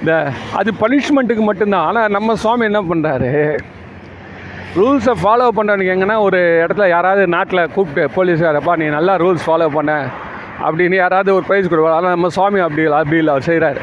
இந்த 0.00 0.12
அது 0.60 0.70
பனிஷ்மெண்ட்டுக்கு 0.82 1.44
மட்டும்தான். 1.50 1.86
ஆனால் 1.90 2.14
நம்ம 2.16 2.36
சுவாமி 2.44 2.64
என்ன 2.70 2.80
பண்ணுறாரு 2.90 3.30
ரூல்ஸை 4.78 5.14
ஃபாலோ 5.20 5.46
பண்ணுறவனுக்கு 5.58 5.94
எங்கன்னா 5.94 6.16
ஒரு 6.26 6.40
இடத்துல 6.64 6.86
யாராவது 6.96 7.22
நாட்டில் 7.36 7.70
கூப்பிட்டு 7.76 8.02
போலீஸ்காரப்பா 8.16 8.74
நீ 8.80 8.86
நல்லா 8.96 9.14
ரூல்ஸ் 9.24 9.46
ஃபாலோ 9.46 9.68
பண்ண. 9.76 9.92
அப்படின்னு 10.66 10.96
யாராவது 11.04 11.30
ஒரு 11.38 11.44
ப்ரைஸ் 11.48 11.70
கொடுப்பாரு. 11.70 11.98
ஆனால் 12.00 12.14
நம்ம 12.16 12.28
சுவாமி 12.36 12.60
அப்படி 12.66 12.84
இல்லை 12.86 12.98
அப்படி 13.02 13.18
இல்லை. 13.22 13.32
அவர் 13.34 13.48
செய்கிறாரு 13.50 13.80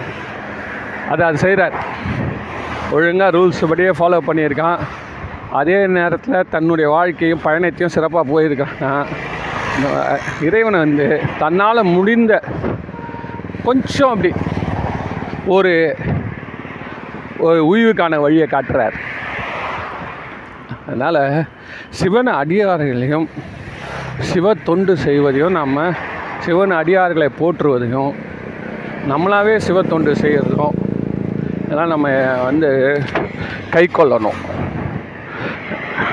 அதை 1.12 1.24
அது 1.28 1.38
செய்கிறார். 1.46 1.76
ஒழுங்காக 2.96 3.30
ரூல்ஸ் 3.38 3.62
படியே 3.72 3.92
ஃபாலோ 4.00 4.20
பண்ணியிருக்கான். 4.28 4.80
அதே 5.60 5.78
நேரத்தில் 5.98 6.50
தன்னுடைய 6.54 6.88
வாழ்க்கையும் 6.96 7.44
பயணத்தையும் 7.46 7.94
சிறப்பாக 7.96 8.26
போயிருக்கான். 8.32 9.08
இறைவனை 10.48 10.80
வந்து 10.86 11.08
தன்னால் 11.42 11.90
முடிந்த 11.96 12.34
கொஞ்சம் 13.68 14.12
அப்படி 14.14 14.32
ஒரு 15.56 15.74
ஒரு 17.48 17.60
உய்வுக்கான 17.72 18.20
வழியை 18.26 18.48
காட்டுறார். 18.54 18.96
அதனால் 20.86 21.22
சிவன் 22.00 22.32
அடியார்களையும் 22.42 23.28
சிவ 24.30 24.54
தொண்டு 24.68 24.94
செய்வதையும் 25.06 25.58
நம்ம 25.60 25.88
சிவன் 26.46 26.74
அடியார்களை 26.80 27.30
போற்றுவதையும் 27.40 28.12
நம்மளாவே 29.12 29.56
சிவ 29.68 29.82
தொண்டு 29.94 30.12
செய்கிறதும் 30.22 30.76
இதெல்லாம் 31.76 32.02
நம்ம 32.02 32.44
வந்து 32.44 33.02
கை 33.70 33.90
கொள்ளணும். 33.94 34.38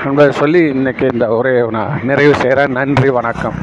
என்பதை 0.05 0.31
சொல்லி 0.31 0.71
இன்றைக்கி 0.71 1.11
இந்த 1.13 1.27
உரையை 1.27 1.67
நான் 1.69 1.99
நிறைவு 2.03 2.35
செய்கிறேன். 2.35 2.71
நன்றி 2.71 3.09
வணக்கம். 3.09 3.53